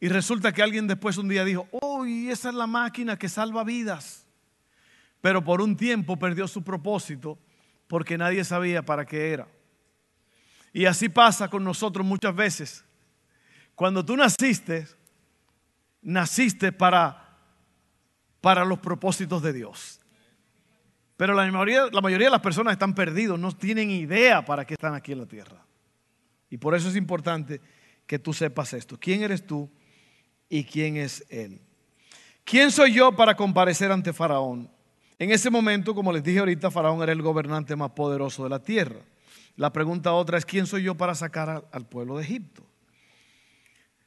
Y 0.03 0.09
resulta 0.09 0.51
que 0.51 0.65
alguien 0.65 0.89
después 0.89 1.17
un 1.17 1.29
día 1.29 1.45
dijo, 1.45 1.69
oh, 1.71 2.05
esa 2.05 2.49
es 2.49 2.55
la 2.57 2.67
máquina 2.67 3.17
que 3.17 3.29
salva 3.29 3.63
vidas. 3.63 4.27
Pero 5.21 5.45
por 5.45 5.61
un 5.61 5.77
tiempo 5.77 6.19
perdió 6.19 6.49
su 6.49 6.65
propósito 6.65 7.39
porque 7.87 8.19
nadie 8.19 8.43
sabía 8.43 8.85
para 8.85 9.07
qué 9.07 9.33
era. 9.33 9.47
Y 10.73 10.87
así 10.87 11.09
pasa 11.09 11.49
con 11.49 11.63
nosotros 11.63 12.05
muchas 12.05 12.35
veces. 12.35 12.85
Cuando 13.77 14.05
tú 14.05 14.17
naciste, 14.17 14.89
naciste 16.01 16.73
para, 16.73 17.39
para 18.41 18.65
los 18.65 18.81
propósitos 18.81 19.41
de 19.41 19.53
Dios. 19.53 20.01
Pero 21.17 21.33
la 21.33 21.47
mayoría, 21.47 21.87
la 21.93 22.01
mayoría 22.01 22.27
de 22.27 22.33
las 22.33 22.41
personas 22.41 22.73
están 22.73 22.97
perdidos, 22.97 23.39
no 23.39 23.53
tienen 23.53 23.89
idea 23.89 24.45
para 24.45 24.65
qué 24.65 24.75
están 24.75 24.95
aquí 24.97 25.13
en 25.13 25.21
la 25.21 25.27
tierra. 25.27 25.65
Y 26.51 26.59
por 26.59 26.75
eso 26.75 26.89
es 26.89 26.97
importante 26.97 27.61
que 28.05 28.19
tú 28.19 28.33
sepas 28.33 28.73
esto. 28.73 28.99
¿Quién 28.99 29.23
eres 29.23 29.47
tú? 29.47 29.71
Y 30.53 30.65
quién 30.65 30.99
es 30.99 31.25
Él. 31.31 31.63
¿Quién 32.45 32.71
soy 32.71 32.93
yo 32.93 33.17
para 33.17 33.35
comparecer 33.35 33.91
ante 33.91 34.13
Faraón? 34.13 34.71
En 35.19 35.31
ese 35.31 35.49
momento, 35.49 35.95
como 35.95 36.13
les 36.13 36.23
dije 36.23 36.41
ahorita, 36.41 36.71
Faraón 36.71 37.03
era 37.03 37.13
el 37.13 37.23
gobernante 37.23 37.75
más 37.75 37.93
poderoso 37.93 38.45
de 38.45 38.51
la 38.51 38.59
tierra. 38.59 39.01
La 39.57 39.73
pregunta 39.73 40.13
otra 40.13 40.37
es, 40.37 40.45
¿quién 40.45 40.67
soy 40.67 40.83
yo 40.83 40.95
para 40.95 41.15
sacar 41.15 41.67
al 41.73 41.87
pueblo 41.87 42.19
de 42.19 42.25
Egipto? 42.25 42.67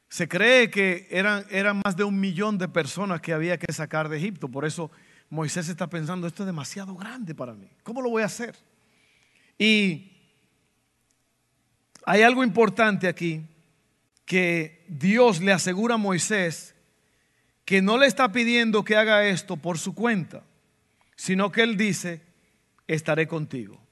Se 0.08 0.28
cree 0.28 0.70
que 0.70 1.08
eran, 1.10 1.82
más 1.84 1.98
de 1.98 2.04
un 2.04 2.20
millón 2.20 2.60
de 2.60 2.68
personas 2.68 3.22
que 3.22 3.34
había 3.34 3.58
que 3.58 3.74
sacar 3.74 4.08
de 4.08 4.18
Egipto. 4.18 4.48
Por 4.48 4.66
eso 4.66 4.92
Moisés 5.32 5.68
está 5.68 5.88
pensando, 5.88 6.28
esto 6.28 6.44
es 6.44 6.48
demasiado 6.48 6.94
grande 6.94 7.34
para 7.34 7.56
mí. 7.56 7.72
¿Cómo 7.82 8.04
lo 8.04 8.12
voy 8.12 8.22
a 8.22 8.28
hacer? 8.28 8.56
Y 9.58 10.12
hay 12.06 12.22
algo 12.22 12.44
importante 12.44 13.08
aquí 13.08 13.42
que 14.26 14.75
Dios 14.88 15.42
le 15.42 15.52
asegura 15.52 15.96
a 15.96 15.98
Moisés 15.98 16.76
que 17.66 17.82
no 17.82 17.98
le 17.98 18.08
está 18.08 18.32
pidiendo 18.32 18.84
que 18.84 18.96
haga 18.96 19.28
esto 19.28 19.58
por 19.58 19.80
su 19.80 19.96
cuenta, 19.96 20.44
sino 21.16 21.52
que 21.52 21.64
él 21.64 21.78
dice, 21.78 22.22
estaré 22.88 23.28
contigo. 23.28 23.86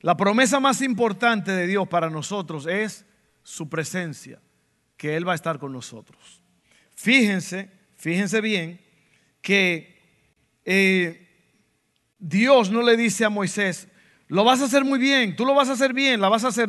La 0.00 0.16
promesa 0.16 0.60
más 0.60 0.82
importante 0.82 1.52
de 1.52 1.66
Dios 1.66 1.88
para 1.88 2.10
nosotros 2.10 2.66
es 2.66 3.04
su 3.42 3.68
presencia, 3.68 4.40
que 4.96 5.16
Él 5.16 5.26
va 5.26 5.32
a 5.32 5.36
estar 5.36 5.58
con 5.58 5.72
nosotros. 5.72 6.42
Fíjense, 6.94 7.70
fíjense 7.96 8.40
bien, 8.40 8.80
que 9.40 9.96
eh, 10.64 11.28
Dios 12.18 12.70
no 12.70 12.82
le 12.82 12.96
dice 12.96 13.24
a 13.24 13.30
Moisés, 13.30 13.88
lo 14.28 14.44
vas 14.44 14.60
a 14.60 14.64
hacer 14.64 14.84
muy 14.84 14.98
bien, 14.98 15.36
tú 15.36 15.44
lo 15.44 15.54
vas 15.54 15.68
a 15.68 15.72
hacer 15.72 15.92
bien, 15.92 16.20
la 16.20 16.28
vas 16.28 16.44
a 16.44 16.48
hacer. 16.48 16.68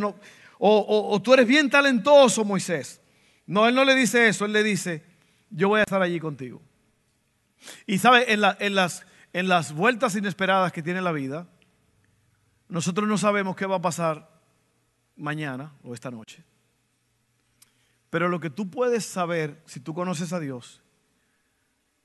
O, 0.60 1.22
tú 1.24 1.34
eres 1.34 1.48
bien 1.48 1.70
talentoso, 1.70 2.46
Moisés. 2.46 3.02
No, 3.48 3.68
él 3.68 3.74
no 3.74 3.84
le 3.84 3.96
dice 3.96 4.28
eso, 4.28 4.46
él 4.46 4.54
le 4.54 4.62
dice, 4.62 5.04
yo 5.50 5.70
voy 5.70 5.80
a 5.80 5.84
estar 5.84 6.02
allí 6.02 6.20
contigo. 6.20 6.62
Y 7.86 7.98
sabe, 7.98 8.32
en, 8.32 8.42
en, 8.60 8.76
las, 8.76 9.06
en 9.34 9.48
las 9.48 9.74
vueltas 9.74 10.16
inesperadas 10.16 10.72
que 10.72 10.84
tiene 10.84 11.02
la 11.02 11.12
vida, 11.12 11.48
nosotros 12.68 13.08
no 13.08 13.18
sabemos 13.18 13.56
qué 13.56 13.66
va 13.66 13.78
a 13.78 13.82
pasar 13.82 14.30
mañana 15.16 15.74
o 15.84 15.94
esta 15.94 16.12
noche. 16.12 16.44
Pero 18.10 18.30
lo 18.30 18.40
que 18.40 18.50
tú 18.50 18.70
puedes 18.70 19.06
saber, 19.06 19.62
si 19.66 19.80
tú 19.80 19.94
conoces 19.94 20.34
a 20.34 20.40
Dios, 20.40 20.82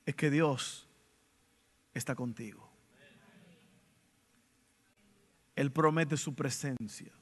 es 0.05 0.15
que 0.15 0.31
Dios 0.31 0.87
está 1.93 2.15
contigo. 2.15 2.69
Él 5.55 5.71
promete 5.71 6.17
su 6.17 6.33
presencia 6.33 7.13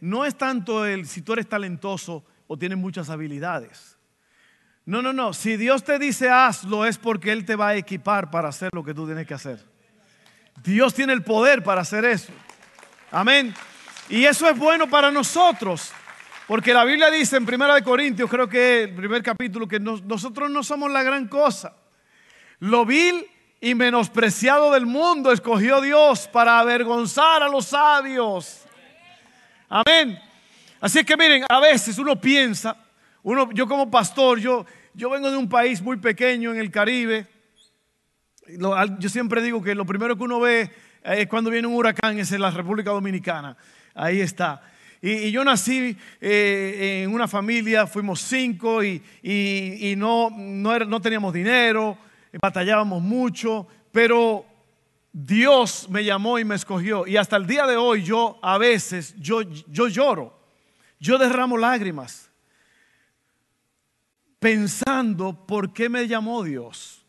no 0.00 0.24
es 0.24 0.36
tanto 0.36 0.86
el 0.86 1.06
si 1.06 1.22
tú 1.22 1.32
eres 1.32 1.48
talentoso 1.48 2.24
o 2.46 2.56
tienes 2.56 2.78
muchas 2.78 3.10
habilidades. 3.10 3.96
No, 4.84 5.02
no, 5.02 5.12
no. 5.12 5.32
Si 5.32 5.56
Dios 5.56 5.82
te 5.82 5.98
dice 5.98 6.30
hazlo 6.30 6.86
es 6.86 6.96
porque 6.96 7.32
Él 7.32 7.44
te 7.44 7.56
va 7.56 7.68
a 7.68 7.76
equipar 7.76 8.30
para 8.30 8.48
hacer 8.48 8.70
lo 8.72 8.84
que 8.84 8.94
tú 8.94 9.06
tienes 9.06 9.26
que 9.26 9.34
hacer. 9.34 9.58
Dios 10.62 10.94
tiene 10.94 11.12
el 11.12 11.22
poder 11.22 11.62
para 11.62 11.80
hacer 11.80 12.04
eso. 12.04 12.32
Amén. 13.10 13.54
Y 14.08 14.24
eso 14.24 14.48
es 14.48 14.56
bueno 14.56 14.88
para 14.88 15.10
nosotros. 15.10 15.92
Porque 16.46 16.72
la 16.72 16.84
Biblia 16.84 17.10
dice 17.10 17.36
en 17.36 17.42
1 17.42 17.82
Corintios, 17.82 18.30
creo 18.30 18.48
que 18.48 18.84
el 18.84 18.94
primer 18.94 19.22
capítulo, 19.22 19.66
que 19.66 19.80
nosotros 19.80 20.48
no 20.48 20.62
somos 20.62 20.90
la 20.90 21.02
gran 21.02 21.26
cosa. 21.26 21.74
Lo 22.60 22.86
vil 22.86 23.26
y 23.60 23.74
menospreciado 23.74 24.70
del 24.70 24.86
mundo 24.86 25.32
escogió 25.32 25.80
Dios 25.80 26.28
para 26.28 26.60
avergonzar 26.60 27.42
a 27.42 27.48
los 27.48 27.66
sabios. 27.66 28.62
Amén. 29.68 30.20
Así 30.80 31.04
que 31.04 31.16
miren, 31.16 31.44
a 31.48 31.60
veces 31.60 31.98
uno 31.98 32.20
piensa, 32.20 32.76
uno, 33.22 33.50
yo 33.52 33.66
como 33.66 33.90
pastor, 33.90 34.38
yo, 34.38 34.66
yo 34.94 35.10
vengo 35.10 35.30
de 35.30 35.36
un 35.36 35.48
país 35.48 35.80
muy 35.80 35.96
pequeño 35.96 36.52
en 36.52 36.60
el 36.60 36.70
Caribe. 36.70 37.26
yo 38.98 39.08
siempre 39.08 39.42
digo 39.42 39.62
que 39.62 39.74
lo 39.74 39.86
primero 39.86 40.16
que 40.16 40.22
uno 40.22 40.40
ve 40.40 40.70
es 41.02 41.26
cuando 41.28 41.50
viene 41.50 41.66
un 41.66 41.74
huracán, 41.74 42.18
es 42.18 42.32
en 42.32 42.40
la 42.40 42.50
República 42.50 42.90
Dominicana. 42.90 43.56
Ahí 43.94 44.20
está. 44.20 44.62
Y, 45.00 45.30
yo 45.30 45.44
nací 45.44 45.96
eh, 46.20 47.02
en 47.04 47.12
una 47.12 47.28
familia, 47.28 47.86
fuimos 47.86 48.20
cinco 48.20 48.82
y, 48.82 49.02
no, 49.96 50.30
no, 50.30 50.78
no 50.80 51.00
teníamos 51.00 51.32
dinero, 51.32 51.96
batallábamos 52.40 53.02
mucho, 53.02 53.66
pero 53.92 54.44
Dios 55.12 55.88
me 55.88 56.04
llamó 56.04 56.38
y 56.38 56.44
me 56.44 56.54
escogió. 56.54 57.06
Y 57.06 57.16
hasta 57.16 57.36
el 57.36 57.46
día 57.46 57.66
de 57.66 57.76
hoy 57.76 58.02
yo 58.02 58.38
a 58.42 58.58
veces, 58.58 59.14
yo, 59.18 59.42
yo 59.42 59.88
lloro, 59.88 60.35
yo 60.98 61.18
derramo 61.18 61.56
lágrimas 61.56 62.30
pensando 64.38 65.46
por 65.46 65.72
qué 65.72 65.88
me 65.88 66.06
llamó 66.06 66.42
Dios. 66.42 67.04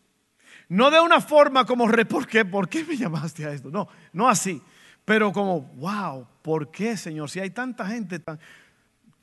No 0.70 0.92
de 0.92 1.00
una 1.00 1.22
forma 1.22 1.66
como, 1.66 1.88
¿por 2.10 2.28
qué? 2.28 2.44
¿Por 2.44 2.68
qué 2.68 2.84
me 2.84 2.98
llamaste 2.98 3.46
a 3.46 3.52
esto? 3.54 3.70
No, 3.70 3.88
no 4.12 4.28
así. 4.28 4.62
Pero 5.06 5.32
como, 5.32 5.62
wow, 5.62 6.28
¿por 6.42 6.72
qué, 6.72 6.98
Señor? 6.98 7.30
Si 7.30 7.40
hay 7.40 7.52
tanta 7.52 7.86
gente 7.86 8.22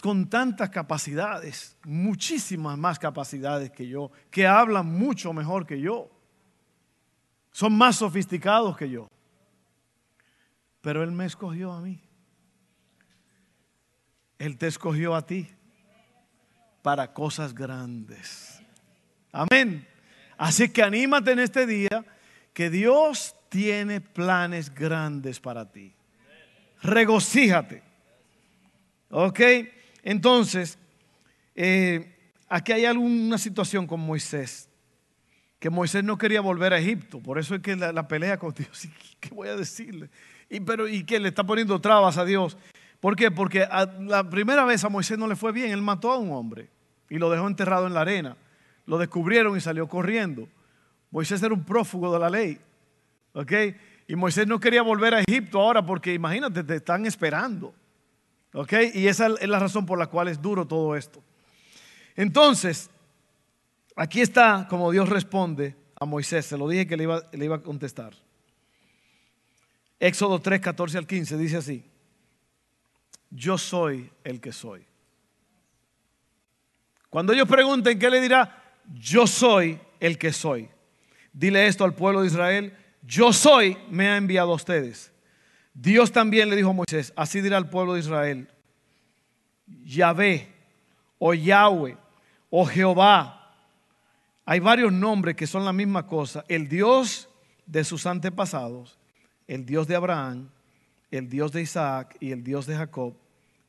con 0.00 0.28
tantas 0.28 0.70
capacidades, 0.70 1.76
muchísimas 1.84 2.78
más 2.78 2.98
capacidades 2.98 3.70
que 3.70 3.88
yo, 3.88 4.10
que 4.30 4.46
hablan 4.46 4.86
mucho 4.86 5.32
mejor 5.32 5.66
que 5.66 5.80
yo. 5.80 6.10
Son 7.52 7.76
más 7.76 7.96
sofisticados 7.96 8.76
que 8.76 8.90
yo. 8.90 9.08
Pero 10.80 11.02
Él 11.02 11.12
me 11.12 11.24
escogió 11.24 11.72
a 11.72 11.80
mí. 11.80 12.03
Él 14.38 14.56
te 14.58 14.66
escogió 14.66 15.14
a 15.14 15.26
ti 15.26 15.48
para 16.82 17.12
cosas 17.12 17.54
grandes. 17.54 18.60
Amén. 19.32 19.86
Así 20.36 20.68
que 20.68 20.82
anímate 20.82 21.32
en 21.32 21.38
este 21.38 21.66
día 21.66 22.04
que 22.52 22.70
Dios 22.70 23.34
tiene 23.48 24.00
planes 24.00 24.74
grandes 24.74 25.40
para 25.40 25.70
ti. 25.70 25.94
Regocíjate. 26.82 27.82
¿Ok? 29.10 29.40
Entonces, 30.02 30.78
eh, 31.54 32.16
aquí 32.48 32.72
hay 32.72 32.84
alguna 32.84 33.38
situación 33.38 33.86
con 33.86 34.00
Moisés, 34.00 34.68
que 35.58 35.70
Moisés 35.70 36.04
no 36.04 36.18
quería 36.18 36.40
volver 36.40 36.72
a 36.72 36.78
Egipto, 36.78 37.20
por 37.20 37.38
eso 37.38 37.54
es 37.54 37.62
que 37.62 37.76
la, 37.76 38.06
pelea 38.08 38.38
con 38.38 38.52
Dios, 38.52 38.88
¿qué 39.20 39.30
voy 39.30 39.48
a 39.48 39.56
decirle? 39.56 40.10
Y, 40.50 40.60
pero, 40.60 40.86
y 40.86 41.04
que 41.04 41.18
le 41.18 41.28
está 41.28 41.44
poniendo 41.44 41.80
trabas 41.80 42.18
a 42.18 42.24
Dios. 42.24 42.56
¿Por 43.04 43.16
qué? 43.16 43.30
Porque 43.30 43.68
la 44.06 44.30
primera 44.30 44.64
vez 44.64 44.82
a 44.82 44.88
Moisés 44.88 45.18
no 45.18 45.28
le 45.28 45.36
fue 45.36 45.52
bien, 45.52 45.72
él 45.72 45.82
mató 45.82 46.10
a 46.10 46.16
un 46.16 46.32
hombre 46.32 46.70
y 47.10 47.18
lo 47.18 47.28
dejó 47.28 47.46
enterrado 47.46 47.86
en 47.86 47.92
la 47.92 48.00
arena. 48.00 48.34
Lo 48.86 48.96
descubrieron 48.96 49.54
y 49.58 49.60
salió 49.60 49.86
corriendo. 49.86 50.48
Moisés 51.10 51.42
era 51.42 51.52
un 51.52 51.64
prófugo 51.64 52.10
de 52.14 52.18
la 52.18 52.30
ley. 52.30 52.58
¿Ok? 53.34 53.52
Y 54.08 54.16
Moisés 54.16 54.46
no 54.46 54.58
quería 54.58 54.80
volver 54.80 55.12
a 55.12 55.20
Egipto 55.20 55.60
ahora 55.60 55.84
porque 55.84 56.14
imagínate, 56.14 56.64
te 56.64 56.76
están 56.76 57.04
esperando. 57.04 57.74
¿Ok? 58.54 58.72
Y 58.94 59.06
esa 59.06 59.26
es 59.38 59.48
la 59.48 59.58
razón 59.58 59.84
por 59.84 59.98
la 59.98 60.06
cual 60.06 60.28
es 60.28 60.40
duro 60.40 60.64
todo 60.64 60.96
esto. 60.96 61.22
Entonces, 62.16 62.88
aquí 63.96 64.22
está 64.22 64.66
como 64.66 64.90
Dios 64.90 65.10
responde 65.10 65.76
a 66.00 66.06
Moisés. 66.06 66.46
Se 66.46 66.56
lo 66.56 66.66
dije 66.66 66.86
que 66.86 66.96
le 66.96 67.02
iba, 67.02 67.20
le 67.34 67.44
iba 67.44 67.56
a 67.56 67.62
contestar. 67.62 68.14
Éxodo 70.00 70.40
3, 70.40 70.58
14 70.58 70.96
al 70.96 71.06
15 71.06 71.36
dice 71.36 71.58
así. 71.58 71.90
Yo 73.34 73.58
soy 73.58 74.10
el 74.22 74.40
que 74.40 74.52
soy. 74.52 74.86
Cuando 77.10 77.32
ellos 77.32 77.48
pregunten, 77.48 77.98
¿qué 77.98 78.08
le 78.08 78.20
dirá? 78.20 78.62
Yo 78.94 79.26
soy 79.26 79.80
el 79.98 80.18
que 80.18 80.32
soy. 80.32 80.68
Dile 81.32 81.66
esto 81.66 81.84
al 81.84 81.94
pueblo 81.94 82.20
de 82.20 82.28
Israel. 82.28 82.76
Yo 83.02 83.32
soy, 83.32 83.76
me 83.90 84.08
ha 84.08 84.16
enviado 84.16 84.52
a 84.52 84.54
ustedes. 84.54 85.12
Dios 85.74 86.12
también 86.12 86.48
le 86.48 86.54
dijo 86.54 86.70
a 86.70 86.74
Moisés, 86.74 87.12
así 87.16 87.40
dirá 87.40 87.56
al 87.56 87.68
pueblo 87.68 87.94
de 87.94 88.00
Israel. 88.00 88.48
Yahvé 89.66 90.54
o 91.18 91.34
Yahweh 91.34 91.96
o 92.50 92.64
Jehová. 92.64 93.52
Hay 94.44 94.60
varios 94.60 94.92
nombres 94.92 95.34
que 95.34 95.48
son 95.48 95.64
la 95.64 95.72
misma 95.72 96.06
cosa. 96.06 96.44
El 96.46 96.68
Dios 96.68 97.28
de 97.66 97.82
sus 97.82 98.06
antepasados, 98.06 98.96
el 99.48 99.66
Dios 99.66 99.88
de 99.88 99.96
Abraham, 99.96 100.50
el 101.10 101.28
Dios 101.28 101.50
de 101.50 101.62
Isaac 101.62 102.16
y 102.20 102.30
el 102.30 102.44
Dios 102.44 102.66
de 102.66 102.76
Jacob, 102.76 103.16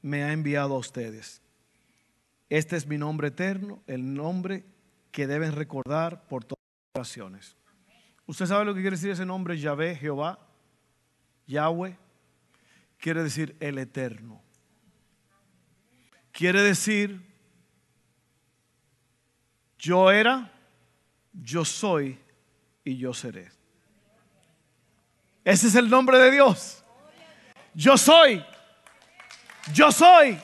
me 0.06 0.24
ha 0.24 0.32
enviado 0.32 0.76
a 0.76 0.78
ustedes. 0.78 1.42
Este 2.48 2.76
es 2.76 2.86
mi 2.86 2.96
nombre 2.96 3.30
eterno, 3.30 3.82
el 3.88 4.14
nombre 4.14 4.64
que 5.12 5.26
deben 5.26 5.54
recordar 5.54 6.28
por 6.28 6.44
todas 6.44 6.62
las 6.94 7.12
generaciones. 7.12 7.56
¿Usted 8.28 8.46
sabe 8.46 8.66
lo 8.66 8.76
que 8.76 8.82
quiere 8.82 8.98
decir 8.98 9.10
ese 9.10 9.26
nombre? 9.26 9.58
Yahvé, 9.58 9.96
Jehová, 9.96 10.38
Yahweh. 11.48 11.98
Quiere 13.00 13.24
decir 13.24 13.56
el 13.60 13.80
eterno. 13.80 14.44
Quiere 16.32 16.62
decir, 16.62 17.20
yo 19.80 20.12
era, 20.12 20.52
yo 21.34 21.66
soy 21.66 22.20
y 22.84 22.96
yo 22.98 23.12
seré. 23.12 23.50
Ese 25.44 25.66
es 25.66 25.74
el 25.74 25.90
nombre 25.90 26.20
de 26.20 26.30
Dios. 26.30 26.84
Yo 27.74 27.98
soy. 27.98 28.46
Yo 29.74 29.92
soy. 29.92 30.38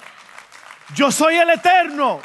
Yo 0.95 1.11
soy 1.11 1.35
el 1.35 1.49
eterno. 1.49 2.19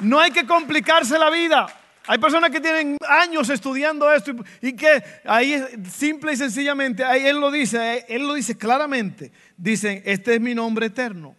No 0.00 0.18
hay 0.18 0.30
que 0.30 0.46
complicarse 0.46 1.18
la 1.18 1.30
vida. 1.30 1.66
Hay 2.06 2.18
personas 2.18 2.50
que 2.50 2.60
tienen 2.60 2.96
años 3.08 3.48
estudiando 3.50 4.10
esto 4.10 4.32
y, 4.60 4.72
que 4.72 5.02
ahí 5.24 5.62
simple 5.88 6.32
y 6.32 6.36
sencillamente, 6.36 7.04
ahí 7.04 7.26
él 7.26 7.38
lo 7.38 7.50
dice, 7.50 8.04
él 8.08 8.26
lo 8.26 8.34
dice 8.34 8.56
claramente. 8.56 9.30
Dicen, 9.56 10.02
este 10.04 10.34
es 10.34 10.40
mi 10.40 10.54
nombre 10.54 10.86
eterno. 10.86 11.36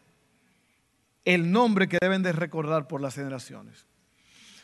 El 1.26 1.52
nombre 1.52 1.88
que 1.88 1.98
deben 2.00 2.24
de 2.24 2.32
recordar 2.32 2.88
por 2.88 3.02
las 3.02 3.15
generaciones. 3.15 3.86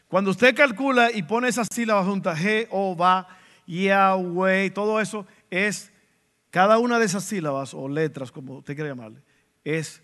Cuando 0.07 0.31
usted 0.31 0.55
calcula 0.55 1.11
y 1.11 1.23
pone 1.23 1.49
esas 1.49 1.67
sílabas 1.71 2.05
juntas, 2.05 2.39
Jehová, 2.39 3.27
Yahweh, 3.65 4.69
todo 4.69 5.01
eso 5.01 5.27
es, 5.49 5.91
cada 6.51 6.77
una 6.77 6.99
de 6.99 7.05
esas 7.05 7.25
sílabas 7.25 7.73
o 7.73 7.89
letras, 7.89 8.31
como 8.31 8.59
usted 8.59 8.75
quiera 8.75 8.91
llamarle, 8.91 9.21
es 9.75 10.01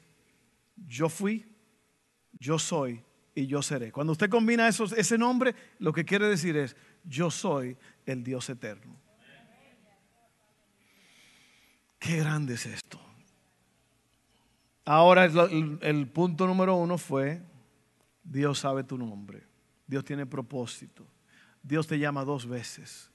yo 0.75 1.07
fui, 1.07 1.45
yo 2.33 2.59
soy 2.59 3.01
y 3.33 3.47
yo 3.47 3.61
seré. 3.61 3.91
Cuando 3.91 4.11
usted 4.11 4.29
combina 4.29 4.67
esos, 4.67 4.91
ese 4.91 5.17
nombre, 5.17 5.55
lo 5.79 5.93
que 5.93 6.03
quiere 6.03 6.27
decir 6.27 6.57
es, 6.57 6.75
yo 7.05 7.31
soy 7.31 7.77
el 8.05 8.23
Dios 8.23 8.49
eterno. 8.49 8.99
Qué 11.97 12.17
grande 12.17 12.55
es 12.55 12.65
esto. 12.65 12.99
Ahora 14.83 15.23
el, 15.23 15.79
el, 15.81 16.07
punto 16.09 16.45
número 16.45 16.75
uno 16.75 16.97
fue, 16.97 17.41
Dios 18.21 18.59
sabe 18.59 18.83
tu 18.83 18.97
nombre, 18.97 19.47
Dios 19.87 20.03
tiene 20.03 20.25
propósito, 20.25 21.07
Dios 21.61 21.87
te 21.87 21.97
llama 21.97 22.25
dos 22.25 22.45
veces 22.45 23.09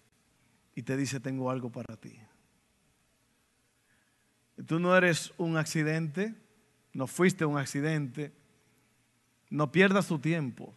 y 0.74 0.82
te 0.82 0.96
dice, 0.96 1.20
tengo 1.20 1.50
algo 1.50 1.70
para 1.70 1.94
ti. 1.96 2.18
Tú 4.68 4.78
no 4.78 4.94
eres 4.94 5.32
un 5.38 5.56
accidente, 5.56 6.34
no 6.92 7.06
fuiste 7.06 7.46
un 7.46 7.56
accidente, 7.56 8.34
no 9.48 9.72
pierdas 9.72 10.08
tu 10.08 10.18
tiempo. 10.18 10.74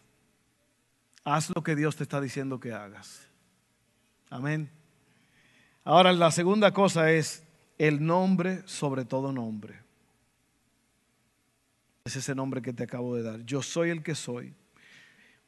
Haz 1.24 1.50
lo 1.54 1.62
que 1.62 1.76
Dios 1.76 1.94
te 1.96 2.04
está 2.04 2.18
diciendo 2.18 2.58
que 2.58 2.72
hagas. 2.72 3.28
Amén. 4.30 4.70
Ahora 5.84 6.14
la 6.14 6.30
segunda 6.30 6.72
cosa 6.72 7.10
es 7.12 7.44
el 7.76 8.02
nombre 8.02 8.62
sobre 8.64 9.04
todo 9.04 9.30
nombre. 9.30 9.78
Es 12.06 12.16
ese 12.16 12.34
nombre 12.34 12.62
que 12.62 12.72
te 12.72 12.84
acabo 12.84 13.14
de 13.14 13.22
dar. 13.22 13.44
Yo 13.44 13.60
soy 13.60 13.90
el 13.90 14.02
que 14.02 14.14
soy. 14.14 14.54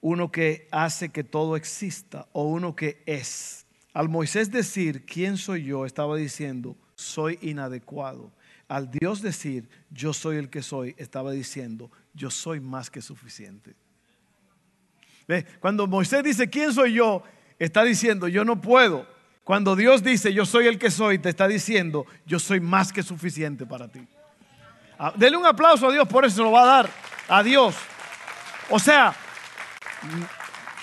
Uno 0.03 0.31
que 0.31 0.69
hace 0.71 1.09
que 1.09 1.25
todo 1.25 1.57
exista 1.57 2.29
o 2.33 2.45
uno 2.45 2.77
que 2.77 3.03
es. 3.07 3.65
Al 3.95 4.11
Moisés 4.11 4.51
decir, 4.51 5.07
¿quién 5.07 5.39
soy 5.39 5.65
yo? 5.65 5.87
Estaba 5.87 6.15
diciendo, 6.17 6.77
soy 6.95 7.39
inadecuado. 7.43 8.33
Al 8.69 8.91
Dios 8.91 9.21
decir, 9.21 9.69
yo 9.91 10.13
soy 10.13 10.37
el 10.37 10.49
que 10.49 10.63
soy, 10.63 10.95
estaba 10.99 11.33
diciendo, 11.33 11.91
yo 12.15 12.31
soy 12.31 12.61
más 12.61 12.91
que 12.91 13.03
suficiente. 13.03 13.75
Cuando 15.61 15.87
Moisés 15.87 16.23
dice, 16.23 16.49
¿quién 16.49 16.73
soy 16.73 16.95
yo? 16.95 17.23
Está 17.59 17.83
diciendo, 17.83 18.29
yo 18.29 18.45
no 18.45 18.61
puedo. 18.61 19.07
Cuando 19.43 19.77
Dios 19.77 20.03
dice, 20.03 20.33
yo 20.33 20.47
soy 20.47 20.67
el 20.67 20.79
que 20.79 20.91
soy, 20.91 21.19
te 21.19 21.29
está 21.29 21.47
diciendo, 21.47 22.07
yo 22.27 22.39
soy 22.39 22.61
más 22.61 22.93
que 22.93 23.03
suficiente 23.03 23.67
para 23.67 23.89
ti. 23.89 24.07
Ah, 24.99 25.13
dele 25.17 25.37
un 25.37 25.45
aplauso 25.45 25.89
a 25.89 25.93
Dios, 25.93 26.09
por 26.09 26.25
eso 26.25 26.37
se 26.37 26.43
lo 26.43 26.53
va 26.53 26.63
a 26.63 26.67
dar 26.67 26.91
a 27.29 27.43
Dios. 27.43 27.75
O 28.71 28.79
sea, 28.79 29.15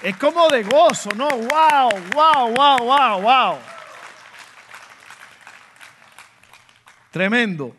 es 0.03 0.15
como 0.17 0.47
de 0.49 0.63
gozo, 0.63 1.09
¿no? 1.15 1.27
Wow, 1.29 1.89
wow, 2.13 2.53
wow, 2.53 2.77
wow, 2.79 3.21
wow. 3.21 3.70
Tremendo. 7.11 7.75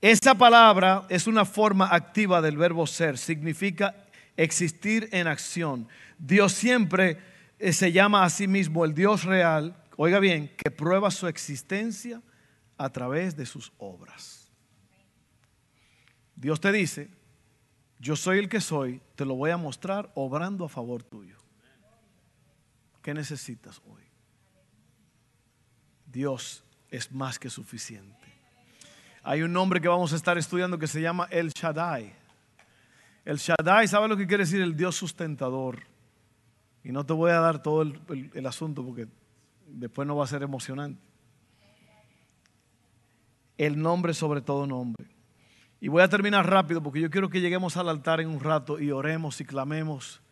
Esa 0.00 0.34
palabra 0.34 1.06
es 1.08 1.26
una 1.26 1.44
forma 1.44 1.88
activa 1.92 2.40
del 2.40 2.56
verbo 2.56 2.86
ser, 2.86 3.16
significa 3.16 3.94
existir 4.36 5.08
en 5.12 5.26
acción. 5.26 5.88
Dios 6.18 6.52
siempre 6.52 7.18
eh, 7.58 7.72
se 7.72 7.90
llama 7.90 8.24
a 8.24 8.30
sí 8.30 8.46
mismo 8.46 8.84
el 8.84 8.94
Dios 8.94 9.24
real, 9.24 9.76
oiga 9.96 10.18
bien, 10.18 10.54
que 10.56 10.70
prueba 10.70 11.10
su 11.10 11.26
existencia 11.26 12.22
a 12.76 12.90
través 12.90 13.36
de 13.36 13.46
sus 13.46 13.72
obras. 13.78 14.50
Dios 16.36 16.60
te 16.60 16.70
dice, 16.70 17.08
yo 17.98 18.14
soy 18.14 18.38
el 18.38 18.48
que 18.48 18.60
soy, 18.60 19.00
te 19.16 19.24
lo 19.24 19.34
voy 19.34 19.50
a 19.50 19.56
mostrar 19.56 20.10
obrando 20.14 20.64
a 20.64 20.68
favor 20.68 21.02
tuyo. 21.02 21.38
¿Qué 23.02 23.14
necesitas 23.14 23.80
hoy? 23.86 24.07
Dios 26.10 26.64
es 26.90 27.12
más 27.12 27.38
que 27.38 27.50
suficiente. 27.50 28.16
Hay 29.22 29.42
un 29.42 29.52
nombre 29.52 29.80
que 29.80 29.88
vamos 29.88 30.12
a 30.12 30.16
estar 30.16 30.38
estudiando 30.38 30.78
que 30.78 30.86
se 30.86 31.00
llama 31.00 31.28
El 31.30 31.50
Shaddai. 31.50 32.12
El 33.24 33.36
Shaddai, 33.36 33.86
¿sabe 33.86 34.08
lo 34.08 34.16
que 34.16 34.26
quiere 34.26 34.44
decir? 34.44 34.60
El 34.60 34.74
Dios 34.74 34.96
sustentador. 34.96 35.82
Y 36.82 36.92
no 36.92 37.04
te 37.04 37.12
voy 37.12 37.30
a 37.30 37.40
dar 37.40 37.62
todo 37.62 37.82
el, 37.82 38.46
asunto 38.46 38.82
porque 38.82 39.06
después 39.66 40.08
no 40.08 40.16
va 40.16 40.24
a 40.24 40.28
ser 40.28 40.42
emocionante. 40.42 41.02
El 43.58 43.78
nombre 43.78 44.14
sobre 44.14 44.40
todo 44.40 44.66
nombre. 44.66 45.06
Y 45.80 45.88
voy 45.88 46.02
a 46.02 46.08
terminar 46.08 46.48
rápido 46.48 46.82
porque 46.82 47.00
yo 47.00 47.10
quiero 47.10 47.28
que 47.28 47.40
lleguemos 47.40 47.76
al 47.76 47.88
altar 47.88 48.20
en 48.20 48.28
un 48.28 48.40
rato 48.40 48.80
y 48.80 48.90
oremos 48.90 49.40
y 49.40 49.44
clamemos 49.44 50.22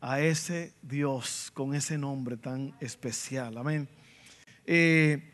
a 0.00 0.20
ese 0.20 0.74
Dios 0.82 1.50
con 1.54 1.74
ese 1.74 1.96
nombre 1.96 2.36
tan 2.36 2.74
especial. 2.80 3.56
Amén. 3.56 3.88
Eh, 4.66 5.32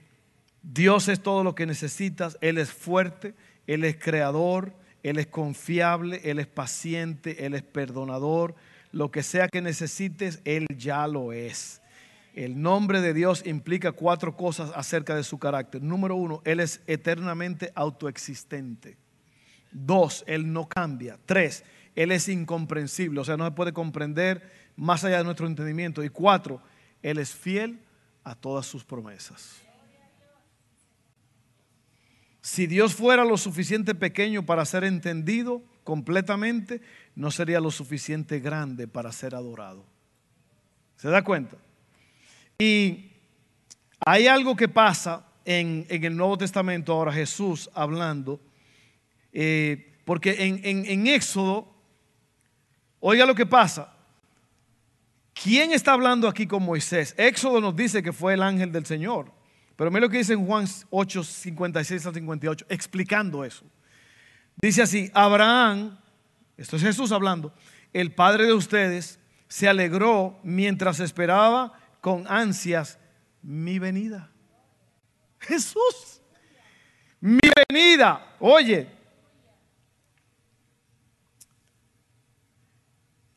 Dios 0.62 1.08
es 1.08 1.20
todo 1.22 1.42
lo 1.42 1.54
que 1.54 1.66
necesitas. 1.66 2.38
Él 2.40 2.58
es 2.58 2.70
fuerte, 2.70 3.34
Él 3.66 3.84
es 3.84 3.96
creador, 3.96 4.74
Él 5.02 5.18
es 5.18 5.26
confiable, 5.26 6.20
Él 6.24 6.38
es 6.38 6.46
paciente, 6.46 7.44
Él 7.44 7.54
es 7.54 7.62
perdonador. 7.62 8.54
Lo 8.92 9.10
que 9.10 9.22
sea 9.22 9.48
que 9.48 9.62
necesites, 9.62 10.40
Él 10.44 10.66
ya 10.76 11.06
lo 11.06 11.32
es. 11.32 11.80
El 12.34 12.62
nombre 12.62 13.00
de 13.00 13.12
Dios 13.12 13.44
implica 13.44 13.92
cuatro 13.92 14.36
cosas 14.36 14.72
acerca 14.74 15.14
de 15.14 15.24
su 15.24 15.38
carácter. 15.38 15.82
Número 15.82 16.16
uno, 16.16 16.40
Él 16.44 16.60
es 16.60 16.80
eternamente 16.86 17.72
autoexistente. 17.74 18.96
Dos, 19.70 20.24
Él 20.26 20.52
no 20.52 20.68
cambia. 20.68 21.18
Tres, 21.26 21.64
Él 21.94 22.12
es 22.12 22.28
incomprensible, 22.28 23.20
o 23.20 23.24
sea, 23.24 23.36
no 23.36 23.44
se 23.44 23.50
puede 23.50 23.72
comprender 23.72 24.50
más 24.76 25.04
allá 25.04 25.18
de 25.18 25.24
nuestro 25.24 25.46
entendimiento. 25.46 26.02
Y 26.02 26.08
cuatro, 26.08 26.62
Él 27.02 27.18
es 27.18 27.34
fiel 27.34 27.80
a 28.24 28.34
todas 28.34 28.66
sus 28.66 28.84
promesas. 28.84 29.62
Si 32.40 32.66
Dios 32.66 32.94
fuera 32.94 33.24
lo 33.24 33.36
suficiente 33.36 33.94
pequeño 33.94 34.44
para 34.44 34.64
ser 34.64 34.84
entendido 34.84 35.62
completamente, 35.84 36.80
no 37.14 37.30
sería 37.30 37.60
lo 37.60 37.70
suficiente 37.70 38.40
grande 38.40 38.88
para 38.88 39.12
ser 39.12 39.34
adorado. 39.34 39.84
¿Se 40.96 41.08
da 41.08 41.22
cuenta? 41.22 41.56
Y 42.58 43.12
hay 44.04 44.26
algo 44.26 44.56
que 44.56 44.68
pasa 44.68 45.26
en, 45.44 45.86
el 45.88 46.16
Nuevo 46.16 46.38
Testamento, 46.38 46.92
ahora 46.92 47.12
Jesús 47.12 47.70
hablando, 47.74 48.40
eh, 49.32 49.98
porque 50.04 50.46
en, 50.46 50.84
en 50.86 51.06
Éxodo, 51.06 51.72
oiga 53.00 53.24
lo 53.24 53.34
que 53.34 53.46
pasa, 53.46 53.91
¿quién 55.42 55.72
está 55.72 55.92
hablando 55.92 56.28
aquí 56.28 56.46
con 56.46 56.62
Moisés? 56.62 57.14
Éxodo 57.16 57.60
nos 57.60 57.74
dice 57.74 58.02
que 58.02 58.12
fue 58.12 58.34
el 58.34 58.42
ángel 58.42 58.72
del 58.72 58.86
Señor. 58.86 59.32
Pero 59.76 59.90
mira 59.90 60.02
lo 60.02 60.10
que 60.10 60.18
dice 60.18 60.34
en 60.34 60.46
Juan 60.46 60.66
8, 60.90 61.24
56 61.24 62.06
al 62.06 62.14
58, 62.14 62.66
explicando 62.68 63.44
eso. 63.44 63.64
Dice 64.56 64.82
así, 64.82 65.10
Abraham, 65.14 65.98
esto 66.56 66.76
es 66.76 66.82
Jesús 66.82 67.10
hablando, 67.10 67.52
el 67.92 68.12
padre 68.12 68.46
de 68.46 68.52
ustedes, 68.52 69.18
se 69.48 69.68
alegró 69.68 70.38
mientras 70.42 71.00
esperaba 71.00 71.72
con 72.00 72.26
ansias 72.28 72.98
mi 73.42 73.78
venida. 73.78 74.30
Jesús, 75.40 76.22
mi 77.20 77.40
venida. 77.68 78.36
Oye, 78.38 78.88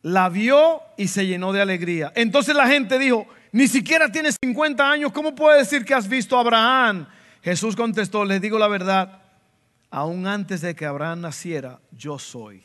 la 0.05 0.29
vio 0.29 0.83
y 0.97 1.07
se 1.07 1.25
llenó 1.25 1.51
de 1.51 1.63
alegría. 1.63 2.11
Entonces 2.13 2.55
la 2.55 2.67
gente 2.67 2.99
dijo, 2.99 3.25
ni 3.51 3.67
siquiera 3.67 4.11
tienes 4.11 4.37
50 4.39 4.87
años, 4.87 5.11
¿cómo 5.11 5.33
puedes 5.33 5.67
decir 5.67 5.83
que 5.83 5.95
has 5.95 6.07
visto 6.07 6.37
a 6.37 6.41
Abraham? 6.41 7.07
Jesús 7.41 7.75
contestó, 7.75 8.23
les 8.23 8.39
digo 8.39 8.59
la 8.59 8.67
verdad, 8.67 9.23
aún 9.89 10.27
antes 10.27 10.61
de 10.61 10.75
que 10.75 10.85
Abraham 10.85 11.21
naciera, 11.21 11.79
yo 11.91 12.19
soy. 12.19 12.63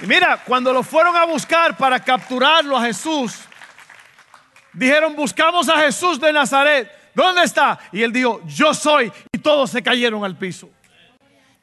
Y 0.00 0.06
mira, 0.06 0.42
cuando 0.46 0.72
lo 0.72 0.82
fueron 0.82 1.14
a 1.14 1.26
buscar 1.26 1.76
para 1.76 2.00
capturarlo 2.00 2.78
a 2.78 2.82
Jesús, 2.82 3.40
dijeron, 4.72 5.14
buscamos 5.14 5.68
a 5.68 5.82
Jesús 5.82 6.18
de 6.18 6.32
Nazaret. 6.32 6.90
¿Dónde 7.14 7.42
está? 7.42 7.78
Y 7.92 8.02
él 8.02 8.10
dijo, 8.10 8.40
yo 8.46 8.72
soy. 8.72 9.12
Y 9.34 9.38
todos 9.38 9.70
se 9.70 9.82
cayeron 9.82 10.24
al 10.24 10.38
piso. 10.38 10.70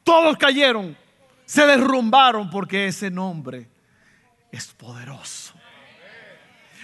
Todos 0.04 0.36
cayeron. 0.36 0.96
Se 1.44 1.66
derrumbaron 1.66 2.50
porque 2.50 2.86
ese 2.86 3.10
nombre 3.10 3.68
es 4.50 4.66
poderoso. 4.72 5.54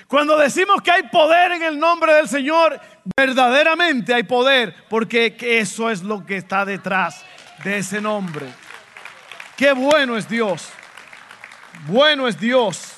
Cuando 0.06 0.36
decimos 0.36 0.82
que 0.82 0.90
hay 0.90 1.04
poder 1.04 1.52
en 1.52 1.62
el 1.62 1.78
nombre 1.78 2.12
del 2.14 2.28
Señor, 2.28 2.80
verdaderamente 3.16 4.12
hay 4.12 4.24
poder, 4.24 4.74
porque 4.88 5.36
eso 5.40 5.88
es 5.88 6.02
lo 6.02 6.26
que 6.26 6.36
está 6.36 6.64
detrás 6.64 7.24
de 7.62 7.78
ese 7.78 8.00
nombre. 8.00 8.46
Qué 9.56 9.72
bueno 9.72 10.16
es 10.16 10.28
Dios. 10.28 10.68
Bueno 11.86 12.26
es 12.26 12.40
Dios. 12.40 12.94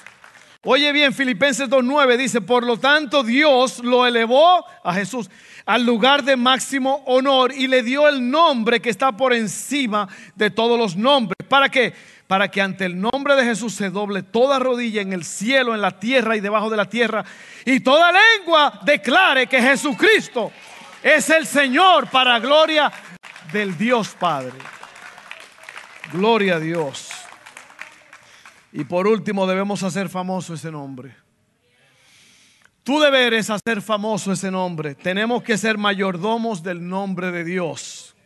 Oye 0.64 0.90
bien, 0.92 1.12
Filipenses 1.12 1.68
2.9 1.68 2.16
dice, 2.16 2.40
por 2.40 2.64
lo 2.64 2.78
tanto 2.78 3.22
Dios 3.22 3.80
lo 3.80 4.06
elevó 4.06 4.64
a 4.82 4.94
Jesús 4.94 5.28
al 5.66 5.84
lugar 5.84 6.24
de 6.24 6.36
máximo 6.36 7.02
honor 7.06 7.52
y 7.52 7.66
le 7.66 7.82
dio 7.82 8.08
el 8.08 8.30
nombre 8.30 8.80
que 8.80 8.90
está 8.90 9.12
por 9.12 9.32
encima 9.32 10.08
de 10.34 10.50
todos 10.50 10.78
los 10.78 10.96
nombres. 10.96 11.36
¿Para 11.48 11.68
qué? 11.68 11.92
para 12.32 12.50
que 12.50 12.62
ante 12.62 12.86
el 12.86 12.98
nombre 12.98 13.36
de 13.36 13.44
Jesús 13.44 13.74
se 13.74 13.90
doble 13.90 14.22
toda 14.22 14.58
rodilla 14.58 15.02
en 15.02 15.12
el 15.12 15.22
cielo, 15.22 15.74
en 15.74 15.82
la 15.82 16.00
tierra 16.00 16.34
y 16.34 16.40
debajo 16.40 16.70
de 16.70 16.78
la 16.78 16.88
tierra, 16.88 17.22
y 17.66 17.80
toda 17.80 18.10
lengua 18.10 18.80
declare 18.86 19.46
que 19.46 19.60
Jesucristo 19.60 20.50
es 21.02 21.28
el 21.28 21.46
Señor 21.46 22.08
para 22.08 22.38
gloria 22.38 22.90
del 23.52 23.76
Dios 23.76 24.16
Padre. 24.18 24.54
Gloria 26.10 26.54
a 26.54 26.58
Dios. 26.58 27.10
Y 28.72 28.84
por 28.84 29.06
último 29.06 29.46
debemos 29.46 29.82
hacer 29.82 30.08
famoso 30.08 30.54
ese 30.54 30.70
nombre. 30.70 31.21
Tu 32.84 32.98
deber 32.98 33.34
es 33.34 33.48
hacer 33.48 33.80
famoso 33.80 34.32
ese 34.32 34.50
nombre. 34.50 34.94
Tenemos 34.94 35.42
que 35.42 35.56
ser 35.56 35.78
mayordomos 35.78 36.62
del 36.62 36.86
nombre 36.86 37.30
de 37.30 37.44
Dios. 37.44 38.16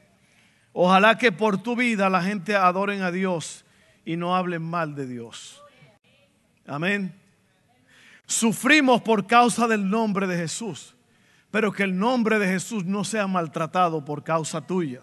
Ojalá 0.73 1.19
que 1.19 1.31
por 1.31 1.59
tu 1.59 1.77
vida 1.77 2.09
la 2.09 2.23
gente 2.23 2.57
adoren 2.57 3.03
a 3.03 3.11
Dios 3.11 3.64
y 4.05 4.16
no 4.16 4.35
hablen 4.35 4.62
mal 4.62 4.95
de 4.95 5.07
Dios. 5.07 5.62
Amén. 6.66 7.14
Sufrimos 8.27 9.03
por 9.03 9.27
causa 9.27 9.69
del 9.69 9.88
nombre 9.88 10.27
de 10.27 10.37
Jesús, 10.37 10.97
pero 11.51 11.71
que 11.71 11.83
el 11.83 11.97
nombre 11.97 12.38
de 12.38 12.49
Jesús 12.49 12.85
no 12.85 13.05
sea 13.05 13.27
maltratado 13.27 14.05
por 14.05 14.25
causa 14.25 14.61
tuya. 14.61 15.03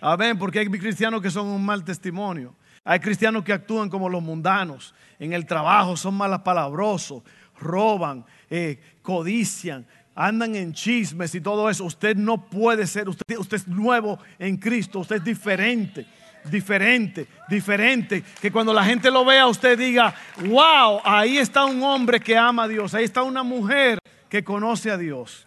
Amén, 0.00 0.38
porque 0.38 0.58
hay 0.58 0.68
cristianos 0.68 1.22
que 1.22 1.30
son 1.30 1.46
un 1.46 1.64
mal 1.64 1.84
testimonio. 1.84 2.54
Hay 2.84 3.00
cristianos 3.00 3.44
que 3.44 3.52
actúan 3.52 3.88
como 3.88 4.08
los 4.08 4.22
mundanos. 4.22 4.94
En 5.18 5.32
el 5.32 5.46
trabajo 5.46 5.96
son 5.96 6.18
palabrosos, 6.18 7.22
roban, 7.58 8.26
eh, 8.56 8.78
codician, 9.02 9.84
andan 10.14 10.54
en 10.54 10.72
chismes 10.72 11.34
y 11.34 11.40
todo 11.40 11.68
eso. 11.68 11.84
Usted 11.84 12.16
no 12.16 12.48
puede 12.48 12.86
ser, 12.86 13.08
usted, 13.08 13.36
usted 13.36 13.56
es 13.56 13.66
nuevo 13.66 14.18
en 14.38 14.56
Cristo, 14.56 15.00
usted 15.00 15.16
es 15.16 15.24
diferente 15.24 16.06
diferente, 16.50 17.26
diferente. 17.48 18.22
Que 18.40 18.52
cuando 18.52 18.72
la 18.72 18.84
gente 18.84 19.10
lo 19.10 19.24
vea, 19.24 19.46
usted 19.46 19.78
diga, 19.78 20.14
wow, 20.46 21.00
ahí 21.02 21.38
está 21.38 21.64
un 21.64 21.82
hombre 21.82 22.20
que 22.20 22.36
ama 22.36 22.64
a 22.64 22.68
Dios, 22.68 22.94
ahí 22.94 23.04
está 23.04 23.22
una 23.22 23.42
mujer 23.42 23.98
que 24.28 24.44
conoce 24.44 24.90
a 24.90 24.98
Dios. 24.98 25.46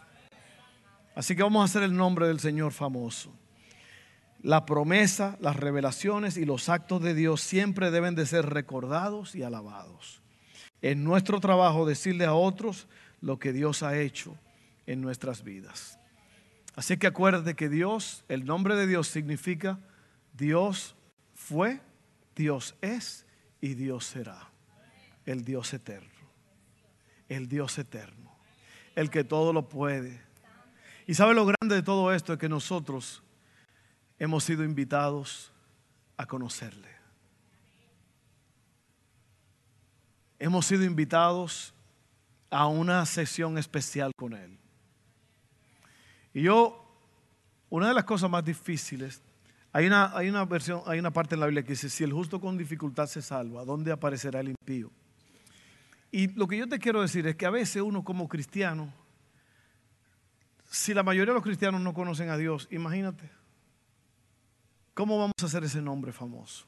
Así 1.16 1.36
que 1.36 1.44
vamos 1.44 1.62
a 1.62 1.66
hacer 1.66 1.84
el 1.84 1.96
nombre 1.96 2.28
del 2.28 2.40
Señor 2.40 2.72
famoso. 2.72 3.32
La 4.42 4.66
promesa, 4.66 5.38
las 5.40 5.56
revelaciones 5.56 6.36
y 6.38 6.46
los 6.46 6.70
actos 6.70 7.02
de 7.02 7.14
Dios 7.14 7.42
siempre 7.42 7.92
deben 7.92 8.16
de 8.16 8.26
ser 8.26 8.48
recordados 8.48 9.36
y 9.36 9.44
alabados. 9.44 10.22
En 10.82 11.04
nuestro 11.04 11.40
trabajo 11.40 11.86
decirle 11.86 12.26
a 12.26 12.34
otros 12.34 12.88
lo 13.22 13.40
que 13.40 13.54
Dios 13.54 13.84
ha 13.84 13.98
hecho 13.98 14.36
en 14.86 15.02
nuestras 15.02 15.44
vidas. 15.44 16.00
Así 16.76 16.98
que 16.98 17.08
acuérdate 17.08 17.56
que 17.56 17.70
Dios, 17.70 18.24
el 18.28 18.46
nombre 18.46 18.76
de 18.76 18.86
Dios 18.86 19.08
significa 19.08 19.80
Dios 20.34 20.96
fue, 21.34 21.82
Dios 22.36 22.76
es 22.82 23.26
y 23.60 23.74
Dios 23.74 24.06
será. 24.06 24.50
El 25.26 25.44
Dios 25.44 25.74
eterno. 25.74 26.10
El 27.28 27.50
Dios 27.50 27.78
eterno. 27.80 28.38
El 28.96 29.10
que 29.10 29.24
todo 29.24 29.54
lo 29.54 29.68
puede. 29.68 30.22
Y 31.08 31.16
sabe 31.16 31.34
lo 31.34 31.46
grande 31.46 31.76
de 31.76 31.84
todo 31.84 32.14
esto 32.14 32.34
es 32.34 32.40
que 32.40 32.50
nosotros 32.50 33.24
hemos 34.20 34.44
sido 34.44 34.64
invitados 34.64 35.52
a 36.18 36.26
conocerle. 36.26 36.97
Hemos 40.40 40.66
sido 40.66 40.84
invitados 40.84 41.74
a 42.50 42.68
una 42.68 43.06
sesión 43.06 43.58
especial 43.58 44.12
con 44.16 44.34
Él. 44.34 44.58
Y 46.34 46.44
yo, 46.44 46.84
una 47.70 47.90
de 47.90 47.94
las 47.94 48.04
cosas 48.04 48.30
más 48.30 48.46
difíciles 48.46 49.22
hay 49.78 49.86
una, 49.86 50.18
hay 50.18 50.28
una 50.28 50.44
versión, 50.46 50.82
hay 50.88 50.98
una 50.98 51.12
parte 51.12 51.36
en 51.36 51.42
la 51.42 51.46
Biblia 51.46 51.62
que 51.62 51.74
dice, 51.74 51.88
si 51.88 52.04
el 52.04 52.12
justo 52.12 52.42
con 52.42 52.58
dificultad 52.58 53.06
se 53.06 53.22
salva, 53.22 53.64
¿dónde 53.64 53.92
aparecerá 53.92 54.40
el 54.40 54.50
impío? 54.50 54.92
Y 56.10 56.30
lo 56.30 56.48
que 56.48 56.58
yo 56.58 56.68
te 56.68 56.80
quiero 56.80 57.00
decir 57.00 57.28
es 57.28 57.36
que 57.36 57.46
a 57.46 57.52
veces 57.52 57.84
uno 57.84 58.04
como 58.04 58.28
cristiano, 58.28 58.92
si 60.72 60.96
la 60.96 61.04
mayoría 61.04 61.32
de 61.32 61.36
los 61.36 61.44
cristianos 61.44 61.80
no 61.80 61.94
conocen 61.94 62.30
a 62.30 62.38
Dios, 62.38 62.68
imagínate, 62.72 63.30
¿cómo 64.96 65.20
vamos 65.20 65.36
a 65.44 65.46
hacer 65.46 65.64
ese 65.64 65.80
nombre 65.80 66.12
famoso? 66.12 66.66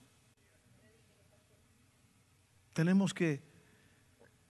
Tenemos 2.73 3.11
que 3.11 3.41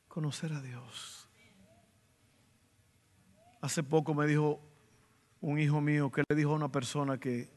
conocer 0.10 0.52
a 0.52 0.62
Dios. 0.62 1.30
Hace 3.62 3.84
poco 3.84 4.14
me 4.14 4.28
dijo 4.28 4.60
un 5.40 5.60
hijo 5.60 5.80
mío 5.80 6.12
que 6.12 6.24
le 6.28 6.36
dijo 6.36 6.52
a 6.52 6.56
una 6.56 6.72
persona 6.72 7.18
que 7.18 7.50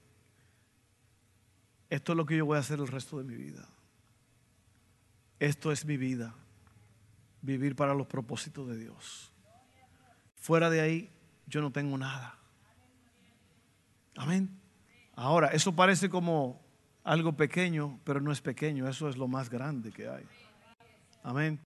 esto 1.91 2.12
es 2.12 2.17
lo 2.17 2.25
que 2.25 2.37
yo 2.37 2.47
voy 2.47 2.57
a 2.57 2.61
hacer 2.61 2.79
el 2.79 2.87
resto 2.87 3.19
de 3.19 3.25
mi 3.25 3.35
vida. 3.35 3.69
Esto 5.41 5.73
es 5.73 5.85
mi 5.85 5.97
vida, 5.97 6.35
vivir 7.41 7.75
para 7.75 7.95
los 7.95 8.07
propósitos 8.07 8.69
de 8.69 8.77
Dios. 8.77 9.33
Fuera 10.37 10.71
de 10.71 10.81
ahí, 10.81 11.11
yo 11.47 11.61
no 11.61 11.73
tengo 11.73 11.99
nada. 11.99 12.38
Amén. 14.17 14.49
Ahora, 15.15 15.49
eso 15.49 15.75
parece 15.75 16.09
como 16.09 16.61
algo 17.05 17.33
pequeño, 17.37 17.99
pero 18.05 18.21
no 18.21 18.31
es 18.31 18.41
pequeño, 18.41 18.88
eso 18.88 19.09
es 19.09 19.17
lo 19.17 19.27
más 19.27 19.51
grande 19.51 19.91
que 19.91 20.09
hay. 20.09 20.25
Amén. 21.23 21.61